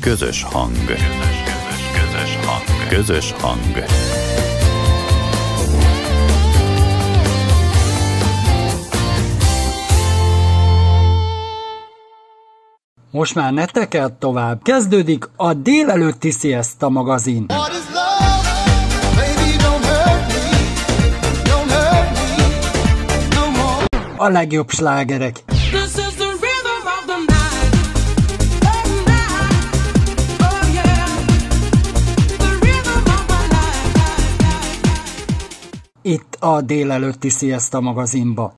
[0.00, 0.72] Közös hang.
[0.86, 2.88] Közös, közös, közös hang.
[2.88, 3.84] Közös hang.
[13.10, 14.62] Most már ne tekert tovább.
[14.62, 17.46] Kezdődik a délelőtti Siesta magazin.
[24.16, 25.57] A legjobb slágerek.
[36.08, 38.54] Itt a délelőtti Siesta magazinba.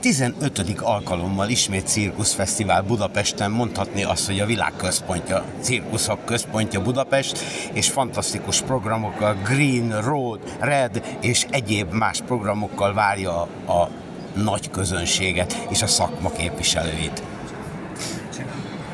[0.00, 0.62] 15.
[0.80, 7.38] alkalommal ismét cirkuszfesztivál Budapesten, mondhatni azt, hogy a világ központja, cirkuszok központja Budapest,
[7.72, 13.88] és fantasztikus programokkal, Green, Road, Red és egyéb más programokkal várja a
[14.34, 17.22] nagy közönséget és a szakma képviselőit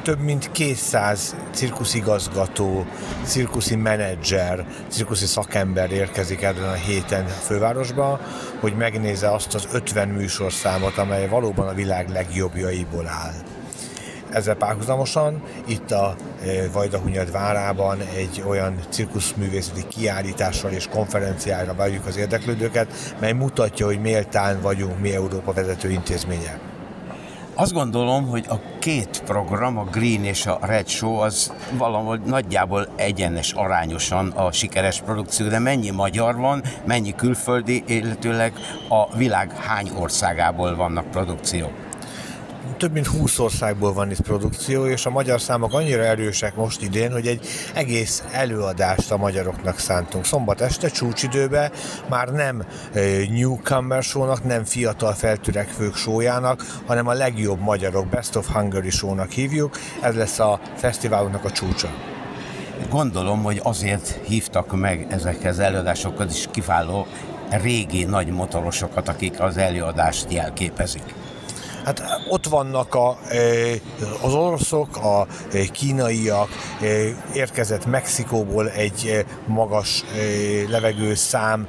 [0.02, 2.86] több mint 200 cirkuszigazgató,
[3.24, 8.20] cirkuszi menedzser, cirkuszi szakember érkezik ebben a héten fővárosba,
[8.60, 13.34] hogy megnézze azt az 50 műsorszámot, amely valóban a világ legjobbjaiból áll.
[14.30, 22.16] Ezzel párhuzamosan itt a e, Vajdahunyad várában egy olyan cirkuszművészeti kiállítással és konferenciára várjuk az
[22.16, 26.79] érdeklődőket, mely mutatja, hogy méltán vagyunk mi Európa vezető intézménye.
[27.60, 32.88] Azt gondolom, hogy a két program, a Green és a Red Show, az valahol nagyjából
[32.96, 38.52] egyenes arányosan a sikeres produkció, de mennyi magyar van, mennyi külföldi, illetőleg
[38.88, 41.89] a világ hány országából vannak produkciók?
[42.76, 47.12] Több mint 20 országból van itt produkció, és a magyar számok annyira erősek most idén,
[47.12, 50.24] hogy egy egész előadást a magyaroknak szántunk.
[50.24, 51.70] Szombat este csúcsidőbe
[52.08, 52.64] már nem
[53.30, 59.78] newcomer show nem fiatal feltörekvők sójának, hanem a legjobb magyarok Best of Hungary show hívjuk.
[60.00, 61.88] Ez lesz a fesztiválunknak a csúcsa.
[62.90, 67.06] Gondolom, hogy azért hívtak meg ezekhez előadásokat is kiváló
[67.50, 71.19] régi nagy motorosokat, akik az előadást jelképezik.
[71.90, 73.18] Hát ott vannak a,
[74.22, 75.26] az oroszok, a
[75.72, 76.48] kínaiak,
[77.32, 80.04] érkezett Mexikóból egy magas
[80.68, 81.66] levegő szám,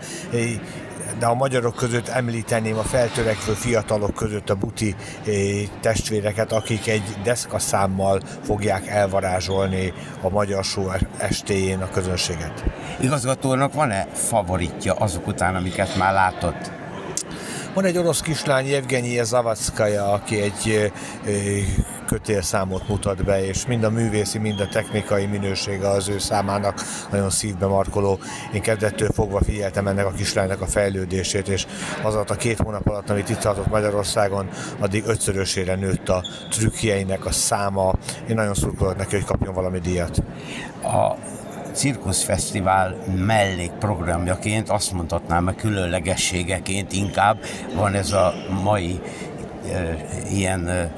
[1.20, 4.96] de a magyarok között említeném a feltörekvő fiatalok között a buti
[5.82, 12.64] testvéreket, akik egy deszkaszámmal fogják elvarázsolni a magyar show estéjén a közönséget.
[13.00, 16.80] Igazgatónak van-e favoritja azok után, amiket már látott?
[17.74, 20.92] Van egy orosz kislány, Evgenyi Zavackaja, aki egy
[22.08, 26.82] kötélszámot mutat be, és mind a művészi, mind a technikai minősége az ő számának
[27.12, 28.20] nagyon szívbe markoló.
[28.54, 31.66] Én kezdettől fogva figyeltem ennek a kislánynak a fejlődését, és
[32.04, 34.50] az a két hónap alatt, amit itt tartott Magyarországon,
[34.80, 37.94] addig ötszörösére nőtt a trükkjeinek a száma.
[38.30, 40.24] Én nagyon szurkolok neki, hogy kapjon valami díjat.
[40.84, 41.16] A
[41.74, 47.38] cirkuszfesztivál mellékprogramjaként, azt mondhatnám, a különlegességeként inkább
[47.76, 48.34] van ez a
[48.64, 49.00] mai
[50.32, 50.92] ilyen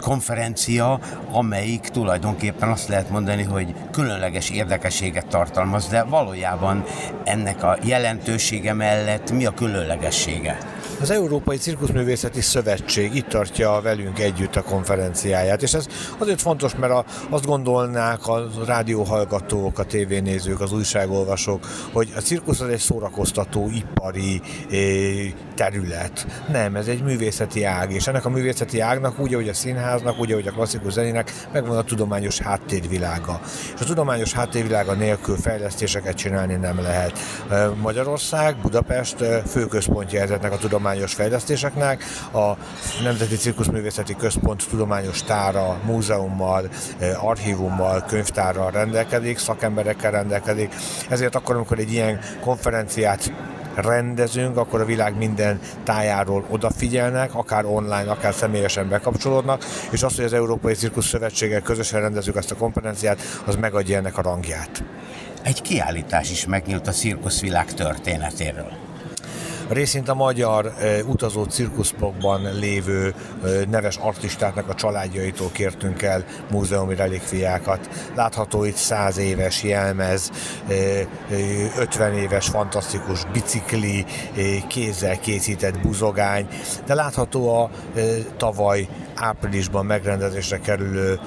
[0.00, 1.00] konferencia,
[1.32, 6.84] amelyik tulajdonképpen azt lehet mondani, hogy különleges érdekességet tartalmaz, de valójában
[7.24, 10.58] ennek a jelentősége mellett mi a különlegessége?
[11.00, 15.86] Az Európai Cirkuszművészeti Szövetség itt tartja velünk együtt a konferenciáját, és ez
[16.18, 22.60] azért fontos, mert a, azt gondolnák a rádióhallgatók, a tévénézők, az újságolvasók, hogy a cirkusz
[22.60, 24.42] az egy szórakoztató, ipari
[25.54, 26.26] terület.
[26.52, 30.32] Nem, ez egy művészeti ág, és ennek a művészeti ágnak úgy, ahogy a színháznak, úgy,
[30.32, 33.40] ahogy a klasszikus zenének megvan a tudományos háttérvilága.
[33.74, 37.18] És a tudományos háttérvilága nélkül fejlesztéseket csinálni nem lehet.
[37.80, 42.52] Magyarország, Budapest főközpontja ezeknek a tudományos fejlesztéseknek, a
[43.02, 46.68] Nemzeti Cirkuszművészeti Központ tudományos tára, múzeummal,
[47.20, 50.74] archívummal, könyvtárral rendelkezik, szakemberekkel rendelkezik.
[51.08, 53.32] Ezért akkor, amikor egy ilyen konferenciát
[53.74, 60.24] rendezünk, akkor a világ minden tájáról odafigyelnek, akár online, akár személyesen bekapcsolódnak, és az, hogy
[60.24, 64.84] az Európai Cirkusz Szövetséggel közösen rendezzük ezt a konferenciát, az megadja ennek a rangját.
[65.42, 68.87] Egy kiállítás is megnyílt a cirkuszvilág történetéről.
[69.68, 70.72] Részint a magyar
[71.06, 73.14] utazó cirkuszpokban lévő
[73.70, 77.88] neves artistáknak a családjaitól kértünk el múzeumi relikviákat.
[78.14, 80.30] Látható itt 100 éves jelmez,
[81.78, 84.04] 50 éves fantasztikus bicikli,
[84.68, 86.48] kézzel készített buzogány,
[86.86, 87.70] de látható a
[88.36, 91.20] tavaly áprilisban megrendezésre kerülő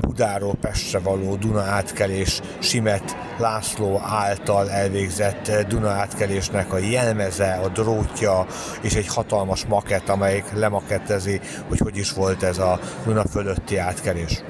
[0.00, 8.46] Budáról Pestre való Duna átkelés Simet László által elvégzett Duna átkelésnek a jelmeze, a drótja
[8.80, 14.42] és egy hatalmas makett, amelyik lemakettezi, hogy hogy is volt ez a Duna fölötti átkelés.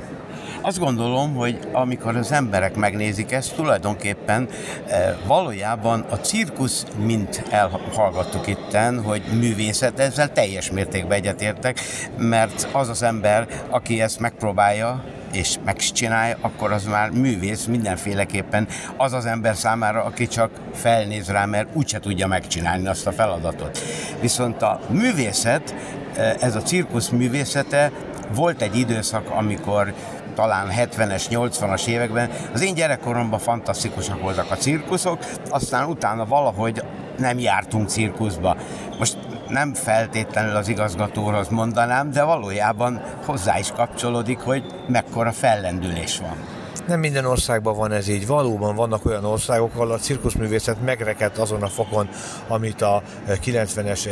[0.62, 4.48] azt gondolom, hogy amikor az emberek megnézik ezt, tulajdonképpen
[4.88, 11.80] e, valójában a cirkusz, mint elhallgattuk itten, hogy művészet, ezzel teljes mértékben egyetértek,
[12.16, 19.12] mert az az ember, aki ezt megpróbálja, és megcsinálja, akkor az már művész mindenféleképpen az
[19.12, 23.78] az ember számára, aki csak felnéz rá, mert úgyse tudja megcsinálni azt a feladatot.
[24.20, 25.74] Viszont a művészet,
[26.16, 27.90] e, ez a cirkusz művészete,
[28.34, 29.94] volt egy időszak, amikor
[30.34, 32.30] talán 70-es, 80-as években.
[32.52, 35.18] Az én gyerekkoromban fantasztikusak voltak a cirkuszok,
[35.50, 36.82] aztán utána valahogy
[37.18, 38.56] nem jártunk cirkuszba.
[38.98, 39.16] Most
[39.48, 46.63] nem feltétlenül az igazgatóhoz mondanám, de valójában hozzá is kapcsolódik, hogy mekkora fellendülés van.
[46.86, 48.26] Nem minden országban van ez így.
[48.26, 52.08] Valóban vannak olyan országok, ahol a cirkuszművészet megrekedt azon a fokon,
[52.48, 54.06] amit a 90-es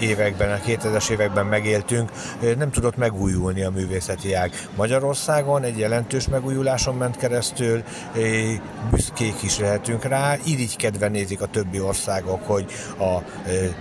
[0.00, 2.10] években, a 2000-es években megéltünk,
[2.58, 4.52] nem tudott megújulni a művészeti ág.
[4.76, 7.82] Magyarországon egy jelentős megújuláson ment keresztül,
[8.90, 12.66] büszkék is lehetünk rá, irigykedve nézik a többi országok, hogy
[12.98, 13.18] a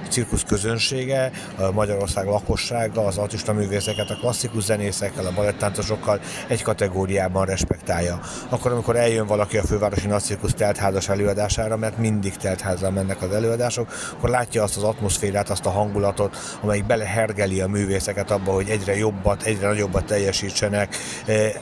[0.10, 7.46] cirkusz közönsége, a Magyarország lakossága, az artista művészeket a klasszikus zenészekkel, a balettáncosokkal egy kategóriában
[7.46, 8.48] respektálja csinálja.
[8.50, 13.94] Akkor, amikor eljön valaki a fővárosi nagycirkusz teltházas előadására, mert mindig teltházzal mennek az előadások,
[14.14, 18.96] akkor látja azt az atmoszférát, azt a hangulatot, amelyik belehergeli a művészeket abba, hogy egyre
[18.96, 20.96] jobbat, egyre nagyobbat teljesítsenek.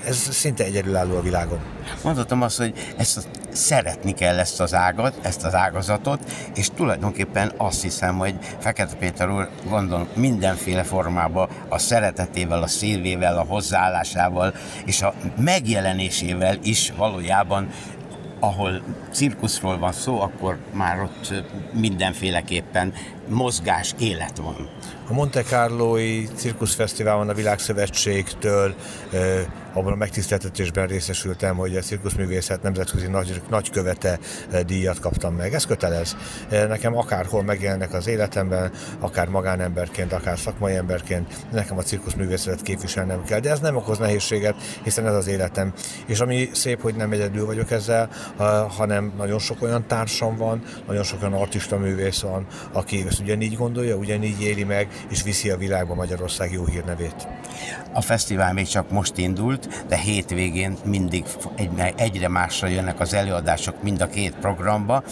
[0.07, 1.59] Ez szinte egyedülálló a világon.
[2.03, 6.19] Mondhatom azt, hogy ezt a, szeretni kell ezt az ágat, ezt az ágazatot,
[6.55, 13.37] és tulajdonképpen azt hiszem, hogy Fekete Péter úr gondolom mindenféle formában a szeretetével, a szívével,
[13.37, 14.53] a hozzáállásával
[14.85, 17.69] és a megjelenésével amivel is valójában
[18.41, 18.81] ahol
[19.12, 21.33] cirkuszról van szó, akkor már ott
[21.74, 22.94] mindenféleképpen
[23.27, 24.69] mozgás, élet van.
[25.09, 28.75] A Monte Carloi Cirkuszfesztiválon a Világszövetségtől
[29.74, 34.19] abban a megtiszteltetésben részesültem, hogy a cirkuszművészet nemzetközi nagy, nagykövete
[34.66, 35.54] díjat kaptam meg.
[35.54, 36.16] Ez kötelez.
[36.50, 43.39] Nekem akárhol megjelennek az életemben, akár magánemberként, akár szakmai emberként, nekem a cirkuszművészetet képviselnem kell.
[43.39, 45.74] De ez nem okoz nehézséget, hiszen ez az életem.
[46.06, 48.10] És ami szép, hogy nem egyedül vagyok ezzel,
[48.77, 53.57] hanem nagyon sok olyan társam van, nagyon sok olyan artista művész van, aki ezt ugyanígy
[53.57, 57.27] gondolja, ugyanígy éli meg, és viszi a világba Magyarország jó hírnevét.
[57.94, 61.25] A fesztivál még csak most indult, de hétvégén mindig
[61.95, 65.03] egyre másra jönnek az előadások mind a két programba.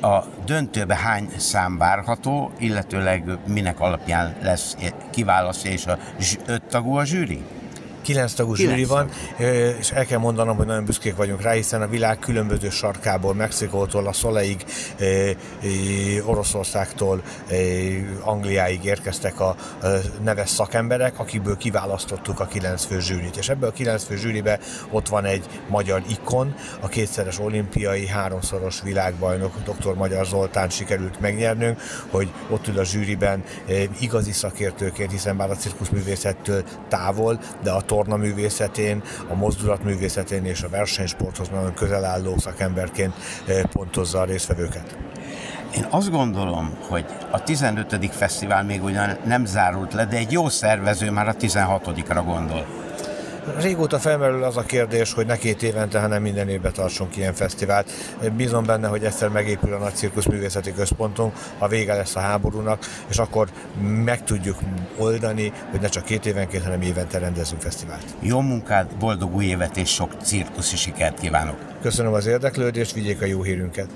[0.00, 4.76] A döntőbe hány szám várható, illetőleg minek alapján lesz
[5.10, 5.98] kiválasztja és a
[6.46, 7.44] öt tagú a zsűri?
[8.06, 9.10] Kilenc tagú zsűri van,
[9.78, 14.06] és el kell mondanom, hogy nagyon büszkék vagyunk rá, hiszen a világ különböző sarkából, Mexikótól
[14.06, 14.64] a Szoleig,
[16.24, 17.22] Oroszországtól
[18.20, 19.56] Angliáig érkeztek a
[20.22, 23.36] neves szakemberek, akikből kiválasztottuk a kilenc fő zsűrit.
[23.36, 24.58] És ebből a kilenc fő zsűribe
[24.90, 29.94] ott van egy magyar ikon, a kétszeres olimpiai, háromszoros világbajnok, dr.
[29.94, 31.80] Magyar Zoltán sikerült megnyernünk,
[32.10, 33.44] hogy ott ül a zsűriben
[34.00, 40.62] igazi szakértőként, hiszen bár a cirkuszművészettől távol, de a torna művészetén, a mozdulat művészetén és
[40.62, 43.14] a versenysporthoz nagyon közel álló szakemberként
[43.46, 44.96] eh, pontozza a résztvevőket.
[45.76, 48.14] Én azt gondolom, hogy a 15.
[48.14, 52.85] fesztivál még ugyan nem zárult le, de egy jó szervező már a 16-ra gondol.
[53.54, 57.90] Régóta felmerül az a kérdés, hogy ne két évente, hanem minden évben tartsunk ilyen fesztivált.
[58.36, 62.84] Bízom benne, hogy egyszer megépül a Nagy Cirkusz Művészeti Központunk, a vége lesz a háborúnak,
[63.08, 63.48] és akkor
[64.04, 64.58] meg tudjuk
[64.96, 68.04] oldani, hogy ne csak két évenként, hanem évente rendezünk fesztivált.
[68.20, 71.56] Jó munkát, boldog új évet és sok cirkuszi sikert kívánok!
[71.82, 73.88] Köszönöm az érdeklődést, vigyék a jó hírünket!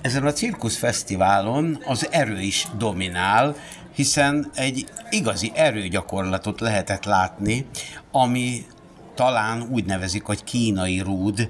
[0.00, 3.54] Ezen a cirkuszfesztiválon az erő is dominál,
[3.96, 7.66] hiszen egy igazi erőgyakorlatot lehetett látni,
[8.10, 8.66] ami
[9.14, 11.48] talán úgy nevezik, hogy kínai rúd,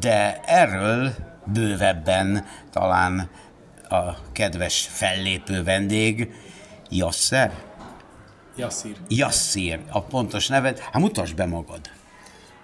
[0.00, 1.14] de erről
[1.44, 3.28] bővebben talán
[3.88, 6.34] a kedves fellépő vendég,
[6.90, 7.52] Jasszer?
[8.56, 8.96] Yassir.
[9.08, 10.78] Yassir, a pontos neved.
[10.78, 11.80] Hát mutasd be magad.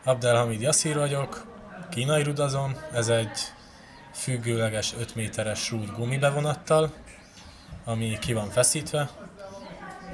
[0.05, 1.47] Abdelhamid Yassir vagyok,
[1.91, 3.39] kínai rudazom, ez egy
[4.15, 6.93] függőleges 5 méteres rúd gumibevonattal,
[7.91, 9.11] ami ki van feszítve,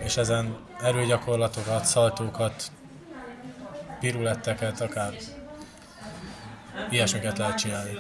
[0.04, 2.70] és ezen erőgyakorlatokat, szaltókat,
[4.00, 5.12] piruletteket, akár
[6.90, 7.98] ilyesmiket lehet csinálni.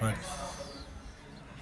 [0.00, 0.18] Meg.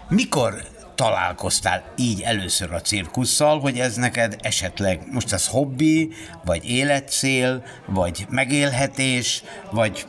[0.08, 0.62] Mikor
[0.94, 6.12] találkoztál így először a cirkusszal, hogy ez neked esetleg most ez hobbi,
[6.44, 10.06] vagy életcél, vagy megélhetés, vagy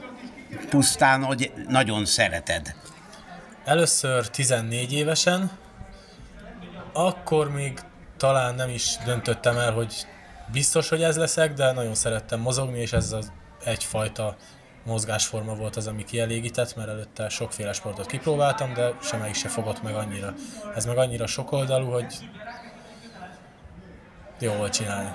[0.69, 2.75] pusztán, hogy nagyon szereted?
[3.65, 5.51] Először 14 évesen,
[6.93, 7.79] akkor még
[8.17, 9.93] talán nem is döntöttem el, hogy
[10.51, 13.31] biztos, hogy ez leszek, de nagyon szerettem mozogni, és ez az
[13.63, 14.35] egyfajta
[14.85, 19.95] mozgásforma volt az, ami kielégített, mert előtte sokféle sportot kipróbáltam, de semmelyik se fogott meg
[19.95, 20.33] annyira.
[20.75, 22.13] Ez meg annyira sokoldalú, hogy
[24.39, 25.09] jó volt csinálni.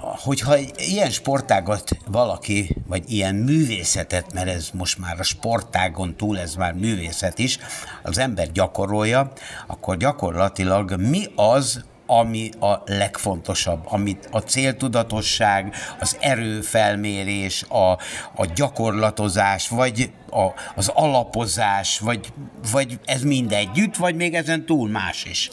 [0.00, 6.54] Hogyha ilyen sportágat valaki, vagy ilyen művészetet, mert ez most már a sportágon túl, ez
[6.54, 7.58] már művészet is,
[8.02, 9.32] az ember gyakorolja,
[9.66, 17.90] akkor gyakorlatilag mi az, ami a legfontosabb, amit a céltudatosság, az erőfelmérés, a,
[18.34, 22.32] a gyakorlatozás, vagy a, az alapozás, vagy,
[22.72, 25.50] vagy ez mind együtt, vagy még ezen túl más is?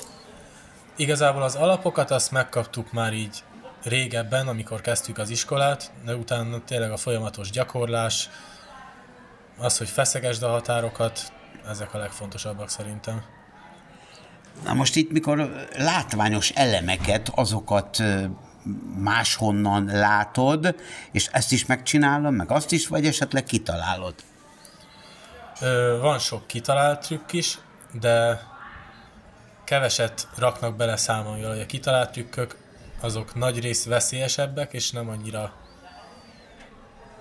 [0.99, 3.43] Igazából az alapokat azt megkaptuk már így
[3.83, 8.29] régebben, amikor kezdtük az iskolát, de utána tényleg a folyamatos gyakorlás,
[9.57, 11.33] az, hogy feszegesd a határokat,
[11.67, 13.23] ezek a legfontosabbak szerintem.
[14.63, 18.03] Na most itt, mikor látványos elemeket, azokat
[18.97, 20.75] máshonnan látod,
[21.11, 24.15] és ezt is megcsinálod, meg azt is, vagy esetleg kitalálod?
[26.01, 27.57] Van sok kitalált trükk is,
[27.99, 28.41] de
[29.69, 32.57] keveset raknak bele számomra, hogy a kitalált trükkök
[32.99, 35.53] azok nagy rész veszélyesebbek, és nem annyira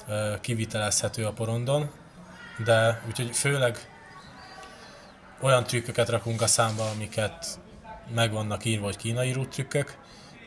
[0.09, 1.90] ö, kivitelezhető a porondon,
[2.64, 3.78] de úgyhogy főleg
[5.40, 7.61] olyan trükköket rakunk a számba, amiket
[8.14, 9.97] meg vannak írva, hogy kínai rút trükkök,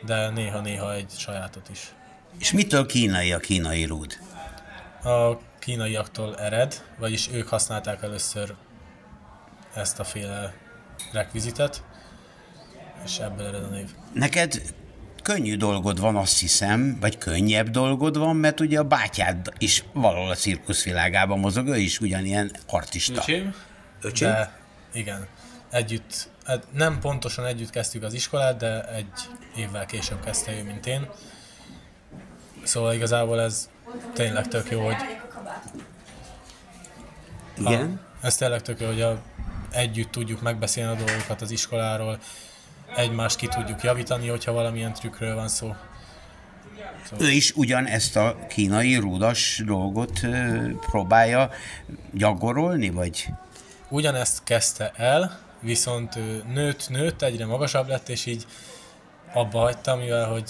[0.06, 1.94] de néha-néha egy sajátot is.
[2.40, 4.18] És mitől kínai a kínai rúd?
[5.04, 8.56] A kínaiaktól ered, vagyis ők használták először
[9.74, 10.54] ezt a féle
[11.12, 11.84] rekvizitet,
[13.06, 13.90] és ebből ered a név.
[14.14, 14.62] Neked
[15.24, 20.30] könnyű dolgod van, azt hiszem, vagy könnyebb dolgod van, mert ugye a bátyád is valahol
[20.30, 23.20] a cirkuszvilágában mozog, ő is ugyanilyen artista.
[23.22, 23.56] Öcsém?
[24.02, 24.30] Öcsém?
[24.30, 24.60] De
[24.94, 25.28] igen,
[25.70, 30.86] együtt, hát nem pontosan együtt kezdtük az iskolát, de egy évvel később kezdte ő, mint
[30.86, 31.10] én.
[32.64, 33.70] Szóval igazából ez
[34.14, 34.96] tényleg tök jó, hogy...
[37.58, 38.00] Igen?
[38.22, 39.22] Ha, ez tényleg tök jó, hogy a,
[39.72, 42.20] együtt tudjuk megbeszélni a dolgokat az iskoláról,
[42.96, 45.76] egymást ki tudjuk javítani, hogyha valamilyen trükkről van szó.
[47.10, 47.28] Szóval.
[47.28, 50.20] Ő is ugyan ezt a kínai rúdas dolgot
[50.80, 51.50] próbálja
[52.14, 53.28] gyakorolni, vagy?
[53.90, 56.16] Ugyanezt kezdte el, viszont
[56.54, 58.46] nőtt, nőtt, egyre magasabb lett, és így
[59.34, 60.50] abba hagytam, mivel hogy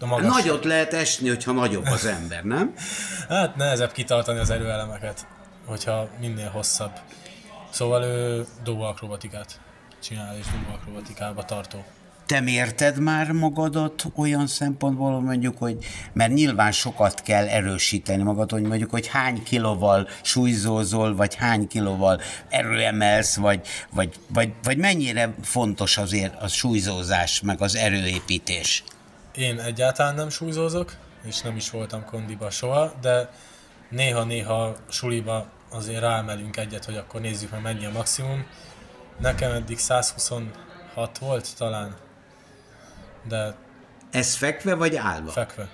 [0.00, 0.26] a magas...
[0.26, 2.74] Nagyot lehet esni, hogyha nagyobb az ember, nem?
[3.28, 5.26] hát nehezebb kitartani az erőelemeket,
[5.66, 6.92] hogyha minél hosszabb.
[7.70, 9.60] Szóval ő dobóakrobatikát
[10.02, 11.84] csinál, és dobóakrobatikába tartó.
[12.26, 18.62] Te mérted már magadat olyan szempontból, mondjuk, hogy mert nyilván sokat kell erősíteni magad, hogy
[18.62, 25.98] mondjuk, hogy hány kilóval súlyzózol, vagy hány kilóval erőemelsz, vagy, vagy, vagy, vagy mennyire fontos
[25.98, 28.84] azért a súlyzózás, meg az erőépítés?
[29.34, 33.30] Én egyáltalán nem súlyzózok, és nem is voltam kondiba soha, de
[33.88, 38.46] néha-néha suliba azért ráemelünk egyet, hogy akkor nézzük meg mennyi a maximum.
[39.22, 41.96] Nekem eddig 126 volt talán,
[43.28, 43.54] de...
[44.10, 45.30] Ez fekve vagy állva?
[45.30, 45.68] Fekve.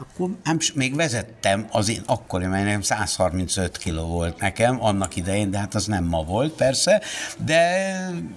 [0.00, 5.50] Akkor nem, még vezettem, az én akkori, mert nekem 135 kiló volt nekem annak idején,
[5.50, 7.02] de hát az nem ma volt persze,
[7.44, 7.90] de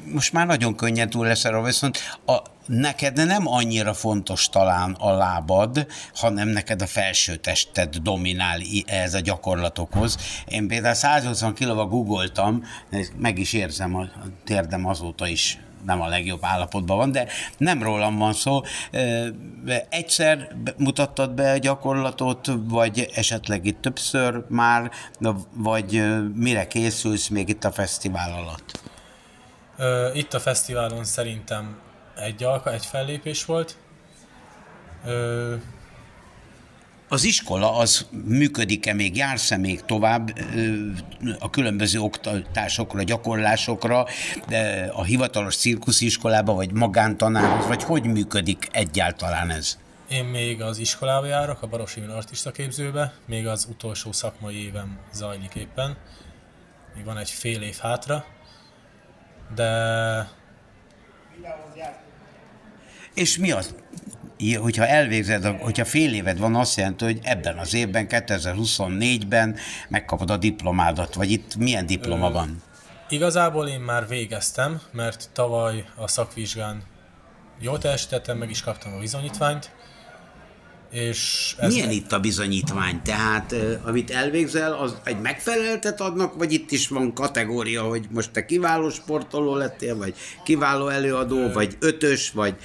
[0.06, 5.12] most már nagyon könnyen túl lesz erről, viszont a, neked nem annyira fontos talán a
[5.12, 10.18] lábad, hanem neked a felső tested dominál ez a gyakorlatokhoz.
[10.48, 12.64] Én például 180 kilóval googoltam,
[13.18, 14.08] meg is érzem a
[14.46, 18.62] térdem azóta is nem a legjobb állapotban van, de nem rólam van szó.
[19.90, 24.92] Egyszer mutattad be a gyakorlatot, vagy esetleg itt többször már,
[25.54, 26.04] vagy
[26.36, 28.82] mire készülsz még itt a fesztivál alatt?
[30.16, 31.80] Itt a fesztiválon szerintem
[32.16, 33.78] egy alka, egy fellépés volt.
[37.08, 40.40] Az iskola az működik-e még, jársz-e még tovább
[41.40, 44.06] a különböző oktatásokra, gyakorlásokra,
[44.48, 49.78] de a hivatalos cirkusziskolába, vagy magántanárhoz, vagy hogy működik egyáltalán ez?
[50.10, 55.56] Én még az iskolába járok, a Barosi artista képzőbe, még az utolsó szakmai évem zajlik
[55.56, 55.98] éppen.
[56.96, 58.26] Még van egy fél év hátra,
[59.56, 60.30] de...
[63.14, 63.76] És mi az?
[64.62, 69.56] Hogyha elvégzed, hogyha fél éved van, azt jelenti, hogy ebben az évben, 2024-ben
[69.90, 72.62] megkapod a diplomádat, vagy itt milyen diploma Ö, van?
[73.10, 76.84] Igazából én már végeztem, mert tavaly a szakvizsgán
[77.60, 79.72] jól teljesítettem, meg is kaptam a bizonyítványt.
[80.92, 81.96] És ez Milyen meg...
[81.96, 83.02] itt a bizonyítvány?
[83.02, 88.46] Tehát, amit elvégzel, az egy megfeleltet adnak, vagy itt is van kategória, hogy most te
[88.46, 91.54] kiváló sportoló lettél, vagy kiváló előadó, Ö...
[91.54, 92.56] vagy ötös, vagy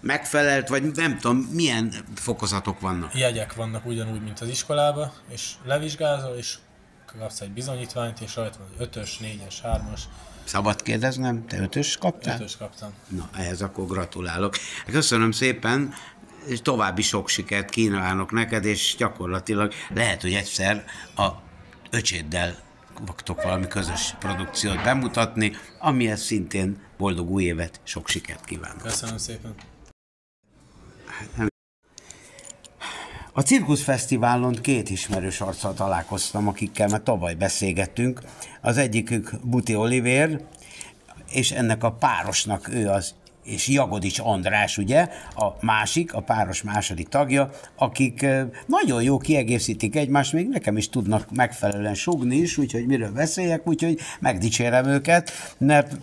[0.00, 3.14] megfelelt, vagy nem tudom, milyen fokozatok vannak?
[3.14, 6.58] Jegyek vannak ugyanúgy, mint az iskolába, és levizsgázol, és
[7.18, 10.00] kapsz egy bizonyítványt, és rajta van ötös, négyes, hármas,
[10.44, 12.34] Szabad kérdeznem, te ötös kaptál?
[12.36, 12.92] ötös kaptam.
[13.08, 14.56] Na, ehhez akkor gratulálok.
[14.86, 15.94] Köszönöm szépen,
[16.46, 20.84] és további sok sikert kívánok neked, és gyakorlatilag lehet, hogy egyszer
[21.16, 21.28] a
[21.90, 22.56] öcséddel
[23.06, 28.82] fogtok valami közös produkciót bemutatni, amihez szintén boldog új évet, sok sikert kívánok.
[28.82, 29.54] Köszönöm szépen.
[33.32, 38.22] A Cirkusz Fesztiválon két ismerős arccal találkoztam, akikkel már tavaly beszélgettünk.
[38.60, 40.40] Az egyikük Buti Olivér,
[41.30, 43.14] és ennek a párosnak ő az
[43.46, 48.26] és Jagodics András, ugye, a másik, a páros második tagja, akik
[48.66, 53.98] nagyon jó kiegészítik egymást, még nekem is tudnak megfelelően sugni is, úgyhogy miről beszéljek, úgyhogy
[54.20, 55.96] megdicsérem őket, mert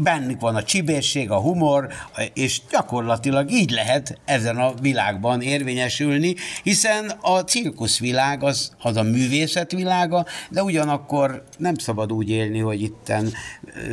[0.00, 1.88] bennük van a csibészség, a humor,
[2.34, 9.72] és gyakorlatilag így lehet ezen a világban érvényesülni, hiszen a cirkuszvilág az, az a művészet
[9.72, 13.32] világa, de ugyanakkor nem szabad úgy élni, hogy itten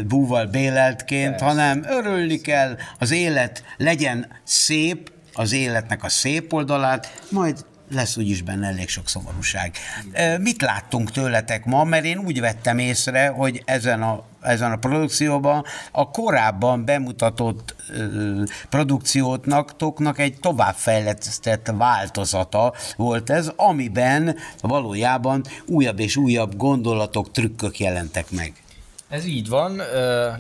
[0.08, 1.46] búval béleltként, Persze.
[1.46, 8.42] hanem örülni kell, az élet legyen szép, az életnek a szép oldalát, majd lesz úgyis
[8.42, 9.78] benne elég sok szomorúság.
[10.40, 11.84] Mit láttunk tőletek ma?
[11.84, 17.76] Mert én úgy vettem észre, hogy ezen a, ezen a produkcióban a korábban bemutatott
[18.70, 28.32] produkciótnak toknak egy továbbfejlesztett változata volt ez, amiben valójában újabb és újabb gondolatok, trükkök jelentek
[28.32, 28.63] meg.
[29.14, 29.82] Ez így van,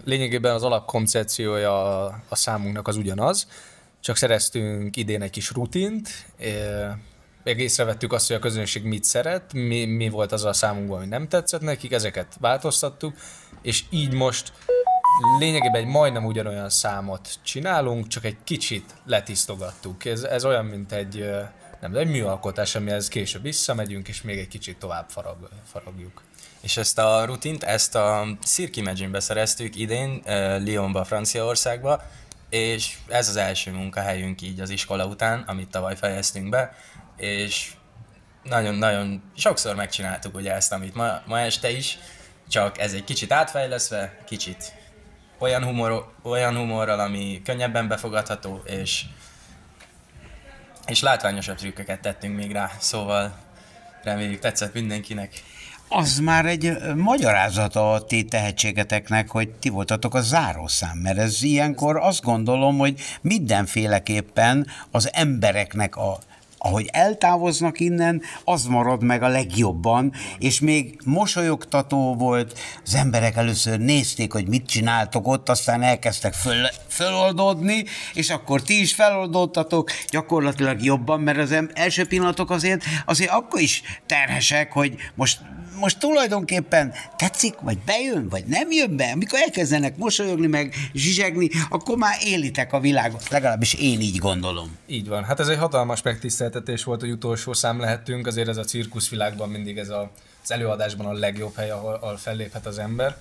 [0.03, 3.47] lényegében az alapkoncepciója a számunknak az ugyanaz,
[3.99, 6.09] csak szereztünk idén egy kis rutint,
[7.43, 11.07] meg észrevettük azt, hogy a közönség mit szeret, mi, mi volt az a számunkban, ami
[11.07, 13.15] nem tetszett nekik, ezeket változtattuk,
[13.61, 14.53] és így most
[15.39, 20.05] lényegében egy majdnem ugyanolyan számot csinálunk, csak egy kicsit letisztogattuk.
[20.05, 21.29] Ez, ez olyan, mint egy,
[21.81, 26.21] nem, egy műalkotás, amihez később visszamegyünk, és még egy kicsit tovább farag, faragjuk.
[26.63, 30.23] És ezt a rutint, ezt a Cirque Imagine-be szereztük idén,
[30.65, 32.01] Lyonba, Franciaországba,
[32.49, 36.75] és ez az első munkahelyünk így az iskola után, amit tavaly fejeztünk be,
[37.17, 37.71] és
[38.43, 41.97] nagyon-nagyon sokszor megcsináltuk ugye ezt, amit ma, ma este is,
[42.49, 44.73] csak ez egy kicsit átfejleszve, kicsit
[45.37, 49.05] olyan, humor, olyan humorral, ami könnyebben befogadható, és,
[50.87, 53.35] és látványosabb trükköket tettünk még rá, szóval
[54.03, 55.43] reméljük tetszett mindenkinek.
[55.87, 61.97] Az már egy magyarázata a ti tehetségeteknek, hogy ti voltatok a zárószám, mert ez ilyenkor
[61.97, 66.19] azt gondolom, hogy mindenféleképpen az embereknek a
[66.65, 73.79] ahogy eltávoznak innen, az marad meg a legjobban, és még mosolyogtató volt, az emberek először
[73.79, 80.83] nézték, hogy mit csináltok ott, aztán elkezdtek föl, föloldódni, és akkor ti is feloldódtatok gyakorlatilag
[80.83, 85.39] jobban, mert az első pillanatok azért, azért akkor is terhesek, hogy most
[85.83, 91.97] most tulajdonképpen tetszik, vagy bejön, vagy nem jön be, amikor elkezdenek mosolyogni, meg zsizsegni, akkor
[91.97, 94.77] már élitek a világot, legalábbis én így gondolom.
[94.87, 95.23] Így van.
[95.23, 99.77] Hát ez egy hatalmas megtiszteltetés volt, hogy utolsó szám lehettünk, azért ez a cirkuszvilágban mindig
[99.77, 100.11] ez a,
[100.43, 103.17] az előadásban a legjobb hely, ahol, ahol felléphet az ember.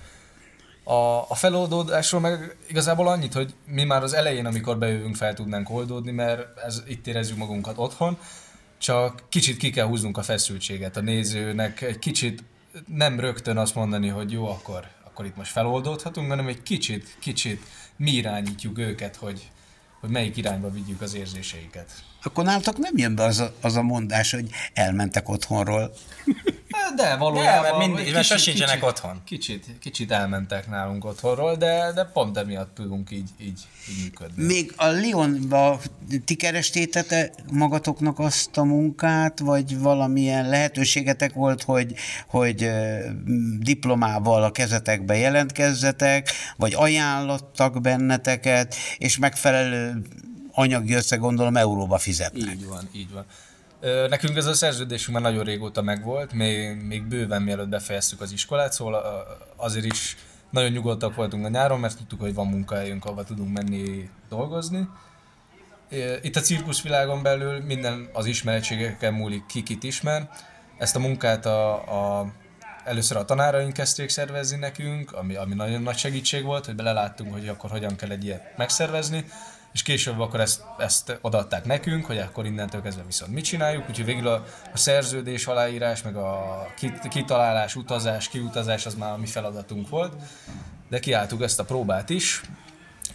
[0.83, 5.69] A, a feloldódásról meg igazából annyit, hogy mi már az elején, amikor bejövünk, fel tudnánk
[5.69, 8.17] oldódni, mert ez, itt érezzük magunkat otthon,
[8.77, 12.43] csak kicsit ki kell húznunk a feszültséget a nézőnek, egy kicsit
[12.87, 17.65] nem rögtön azt mondani, hogy jó, akkor, akkor itt most feloldódhatunk, hanem egy kicsit, kicsit
[17.95, 19.51] mi irányítjuk őket, hogy,
[19.99, 21.91] hogy melyik irányba vigyük az érzéseiket.
[22.23, 25.93] Akkor nálatok nem jön be az a, az a mondás, hogy elmentek otthonról.
[26.95, 27.61] De valójában...
[27.61, 29.21] mert mindig- mert sosincsenek otthon.
[29.25, 33.59] Kicsit, kicsit elmentek nálunk otthonról, de, de pont emiatt tudunk így, így,
[33.89, 34.45] így működni.
[34.45, 35.79] Még a Lyonba
[36.25, 41.93] ti kerestétek magatoknak azt a munkát, vagy valamilyen lehetőségetek volt, hogy,
[42.27, 42.71] hogy
[43.59, 50.01] diplomával a kezetekbe jelentkezzetek, vagy ajánlottak benneteket, és megfelelő
[50.53, 52.53] anyagi összeg gondolom euróba fizetnek.
[52.53, 53.25] Így van, így van.
[54.09, 58.73] Nekünk ez a szerződésünk már nagyon régóta megvolt, még, még bőven mielőtt befejeztük az iskolát,
[58.73, 60.17] szóval azért is
[60.49, 64.87] nagyon nyugodtak voltunk a nyáron, mert tudtuk, hogy van munkahelyünk, ahova tudunk menni dolgozni.
[66.21, 70.29] Itt a cirkuszvilágon belül minden az ismeretségeken múlik, ki kit ismer.
[70.77, 71.73] Ezt a munkát a,
[72.19, 72.33] a,
[72.83, 77.47] először a tanáraink kezdték szervezni nekünk, ami, ami nagyon nagy segítség volt, hogy beleláttunk, hogy
[77.47, 79.25] akkor hogyan kell egy ilyet megszervezni,
[79.73, 84.05] és később akkor ezt, ezt odaadták nekünk, hogy akkor innentől kezdve viszont mit csináljuk, úgyhogy
[84.05, 89.25] végül a, a szerződés aláírás, meg a kit- kitalálás, utazás, kiutazás az már a mi
[89.25, 90.13] feladatunk volt,
[90.89, 92.41] de kiálltuk ezt a próbát is,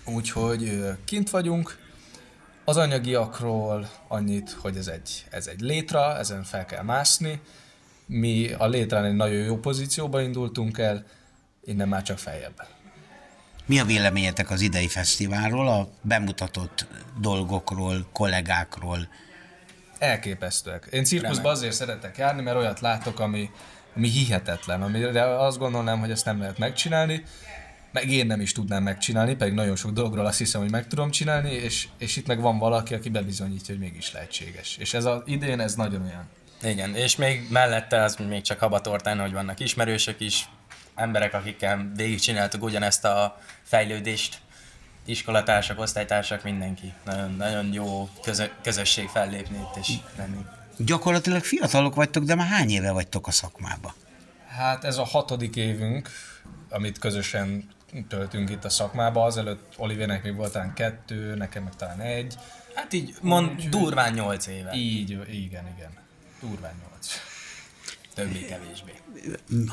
[0.04, 1.86] úgyhogy kint vagyunk,
[2.64, 7.40] Az anyagiakról annyit, hogy ez egy, ez egy létra, ezen fel kell mászni.
[8.06, 11.04] Mi a létrán egy nagyon jó pozícióba indultunk el,
[11.64, 12.66] innen már csak feljebb.
[13.68, 16.86] Mi a véleményetek az idei fesztiválról, a bemutatott
[17.20, 19.08] dolgokról, kollégákról?
[19.98, 20.88] Elképesztőek.
[20.90, 23.50] Én cirkuszba azért szeretek járni, mert olyat látok, ami,
[23.96, 27.24] ami hihetetlen, amire azt gondolnám, hogy ezt nem lehet megcsinálni,
[27.92, 31.10] meg én nem is tudnám megcsinálni, pedig nagyon sok dologról azt hiszem, hogy meg tudom
[31.10, 34.76] csinálni, és, és itt meg van valaki, aki bebizonyítja, hogy mégis lehetséges.
[34.76, 36.28] És ez az idén ez nagyon olyan.
[36.62, 40.48] Igen, és még mellette az még csak habatortán, hogy vannak ismerősök is,
[40.98, 44.40] emberek, akikkel végigcsináltuk ugyanezt a fejlődést,
[45.04, 46.92] iskolatársak, osztálytársak, mindenki.
[47.04, 50.44] Nagyon, nagyon jó közö, közösség fellépni itt és lenni.
[50.76, 53.94] Gyakorlatilag fiatalok vagytok, de már hány éve vagytok a szakmába?
[54.48, 56.10] Hát ez a hatodik évünk,
[56.70, 57.68] amit közösen
[58.08, 59.24] töltünk itt a szakmába.
[59.24, 62.34] Azelőtt Olivérnek még volt talán kettő, nekem meg talán egy.
[62.74, 64.72] Hát így mond, durván nyolc éve.
[64.74, 65.90] Így, igen, igen.
[66.40, 67.08] Durván nyolc.
[68.18, 68.92] Többé-kevésbé.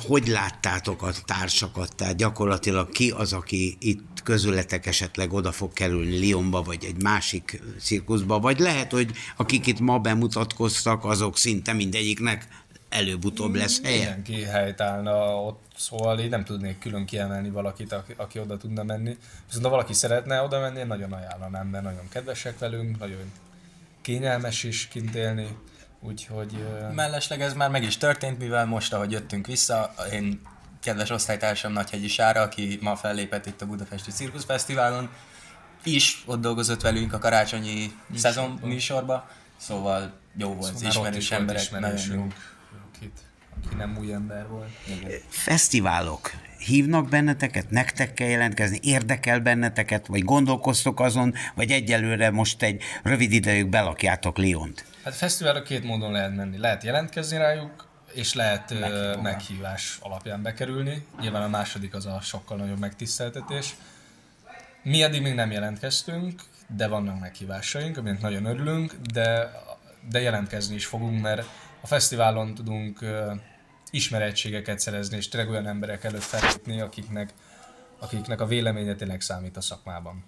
[0.08, 1.95] Hogy láttátok a társakat?
[1.95, 7.62] Tehát gyakorlatilag ki az, aki itt közületek esetleg oda fog kerülni Lyonba, vagy egy másik
[7.79, 12.47] cirkuszba, vagy lehet, hogy akik itt ma bemutatkoztak, azok szinte mindegyiknek
[12.89, 13.97] előbb-utóbb lesz helye?
[13.97, 19.17] Mindenki helytállna ott, szóval én nem tudnék külön kiemelni valakit, aki, aki oda tudna menni.
[19.45, 23.31] Viszont ha valaki szeretne oda menni, én nagyon ajánlanám, mert nagyon kedvesek velünk, nagyon
[24.01, 25.47] kényelmes is kint élni,
[26.05, 26.65] úgyhogy...
[26.93, 30.41] Mellesleg ez már meg is történt, mivel most, ahogy jöttünk vissza, én
[30.81, 35.09] kedves osztálytársam Nagyhegyi Sára, aki ma fellépett itt a Budapesti Cirkusz Fesztiválon,
[35.83, 41.71] is ott dolgozott velünk a karácsonyi szezon műsorba, szóval jó volt, szóval ismerős is emberek,
[41.71, 41.95] nagyon jó.
[41.95, 42.33] ismerősünk,
[42.95, 43.19] akit,
[43.57, 44.69] aki nem új ember volt.
[45.29, 46.31] Fesztiválok.
[46.57, 53.31] Hívnak benneteket, nektek kell jelentkezni, érdekel benneteket, vagy gondolkoztok azon, vagy egyelőre most egy rövid
[53.31, 54.85] idejük belakjátok Lyont?
[55.05, 56.57] Hát fesztiválra két módon lehet menni.
[56.57, 61.07] Lehet jelentkezni rájuk, és lehet meghívás, meghívás alapján bekerülni.
[61.19, 63.75] Nyilván a második az a sokkal nagyobb megtiszteltetés.
[64.83, 66.41] Mi eddig még nem jelentkeztünk,
[66.75, 69.51] de vannak meghívásaink, aminek nagyon örülünk, de,
[70.09, 71.47] de jelentkezni is fogunk, mert
[71.81, 73.33] a fesztiválon tudunk ö,
[73.91, 77.33] ismerettségeket szerezni, és tényleg olyan emberek előtt fellépni, akiknek,
[77.99, 80.23] akiknek a véleménye tényleg számít a szakmában.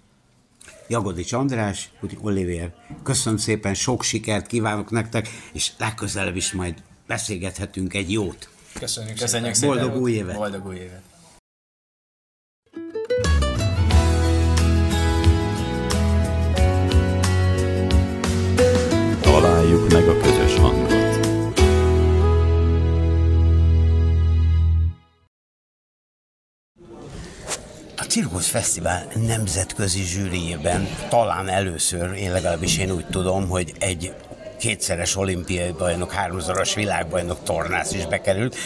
[0.88, 6.74] Jagodics András, úgyhogy Oliver, köszönöm szépen, sok sikert kívánok nektek, és legközelebb is majd
[7.06, 8.48] beszélgethetünk egy jót.
[8.72, 9.76] Köszönjük, Köszönjük szépen.
[9.76, 10.36] Boldog új évet!
[10.36, 11.02] Boldog új évet!
[28.18, 34.14] Cirkusz Fesztivál nemzetközi zsűriében talán először, én legalábbis én úgy tudom, hogy egy
[34.58, 38.56] kétszeres olimpiai bajnok, háromszoros világbajnok tornász is bekerült.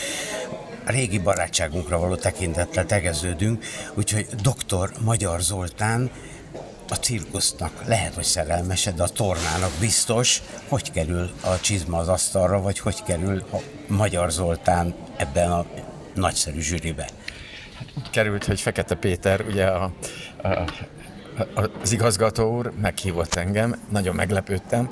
[0.87, 4.91] A régi barátságunkra való tekintettel tegeződünk, úgyhogy dr.
[5.01, 6.11] Magyar Zoltán
[6.88, 12.61] a cirkusznak lehet, hogy szerelmese, de a tornának biztos, hogy kerül a csizma az asztalra,
[12.61, 15.67] vagy hogy kerül a Magyar Zoltán ebben a
[16.15, 17.09] nagyszerű zsűribe.
[18.11, 19.92] Került, hogy Fekete Péter, ugye a,
[20.42, 20.66] a,
[21.83, 24.90] az igazgató úr meghívott engem, nagyon meglepődtem.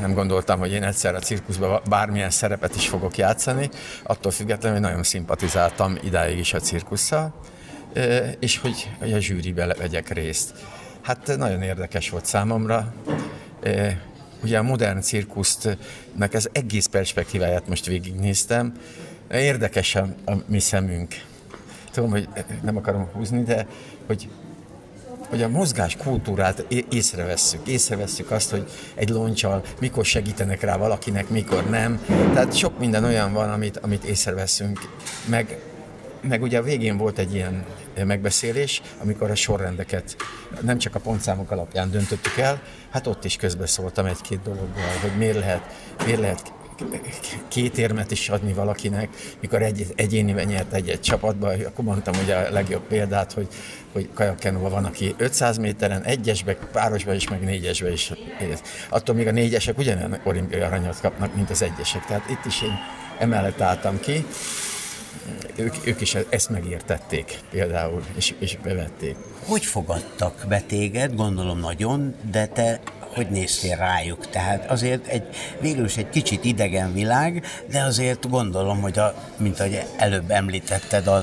[0.00, 3.68] Nem gondoltam, hogy én egyszer a cirkuszban bármilyen szerepet is fogok játszani,
[4.02, 7.34] attól függetlenül, hogy nagyon szimpatizáltam idáig is a cirkusszal,
[8.38, 10.54] és hogy, hogy a zsűribe vegyek részt.
[11.02, 12.94] Hát nagyon érdekes volt számomra.
[14.42, 18.72] Ugye a modern cirkusztnak ez egész perspektíváját most végignéztem.
[19.30, 21.14] Érdekes a, a mi szemünk
[21.94, 22.28] tudom, hogy
[22.62, 23.66] nem akarom húzni, de
[24.06, 24.28] hogy,
[25.28, 27.66] hogy a mozgás kultúrát észrevesszük.
[27.66, 32.04] Észrevesszük azt, hogy egy loncsal mikor segítenek rá valakinek, mikor nem.
[32.06, 34.78] Tehát sok minden olyan van, amit, amit észreveszünk.
[35.28, 35.58] Meg,
[36.20, 37.64] meg ugye a végén volt egy ilyen
[38.04, 40.16] megbeszélés, amikor a sorrendeket
[40.60, 45.38] nem csak a pontszámok alapján döntöttük el, hát ott is közbeszóltam egy-két dologgal, hogy miért
[45.38, 45.62] lehet,
[46.04, 46.52] miért lehet
[47.48, 49.08] két érmet is adni valakinek,
[49.40, 53.48] mikor egy, egyéniben nyert egy-egy csapatba, akkor mondtam hogy a legjobb példát, hogy,
[53.92, 58.12] hogy kajakkenóban van, aki 500 méteren, egyesbe, párosba is, meg négyesbe is.
[58.88, 62.06] Attól még a négyesek ugyanolyan olimpiai aranyat kapnak, mint az egyesek.
[62.06, 62.78] Tehát itt is én
[63.18, 64.26] emellett álltam ki.
[65.56, 69.16] Ők, ők is ezt megértették például, és, és bevették.
[69.46, 71.14] Hogy fogadtak be téged?
[71.14, 72.80] Gondolom nagyon, de te
[73.14, 74.30] hogy néztél rájuk?
[74.30, 75.22] Tehát azért egy,
[75.60, 81.06] végül is egy kicsit idegen világ, de azért gondolom, hogy a, mint ahogy előbb említetted,
[81.06, 81.16] a,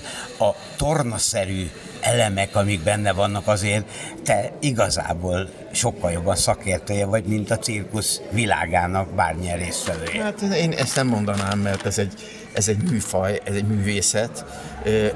[0.44, 1.70] a tornaszerű
[2.02, 3.86] elemek, amik benne vannak, azért
[4.24, 10.24] te igazából sokkal jobban szakértője vagy, mint a cirkusz világának bármilyen résztvevője.
[10.24, 12.14] Hát én ezt nem mondanám, mert ez egy,
[12.54, 14.46] ez egy műfaj, ez egy művészet.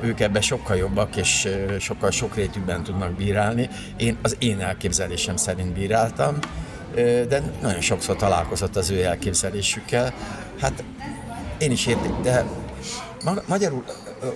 [0.02, 1.48] Ők ebben sokkal jobbak, és
[1.80, 3.70] sokkal sokrétűbben tudnak bírálni.
[3.98, 6.40] Én az én elképzelésem szerint bíráltam,
[7.28, 10.14] de nagyon sokszor találkozott az ő elképzelésükkel.
[10.60, 10.84] Hát
[11.58, 12.46] én is értem, de
[13.24, 13.84] ma- magyarul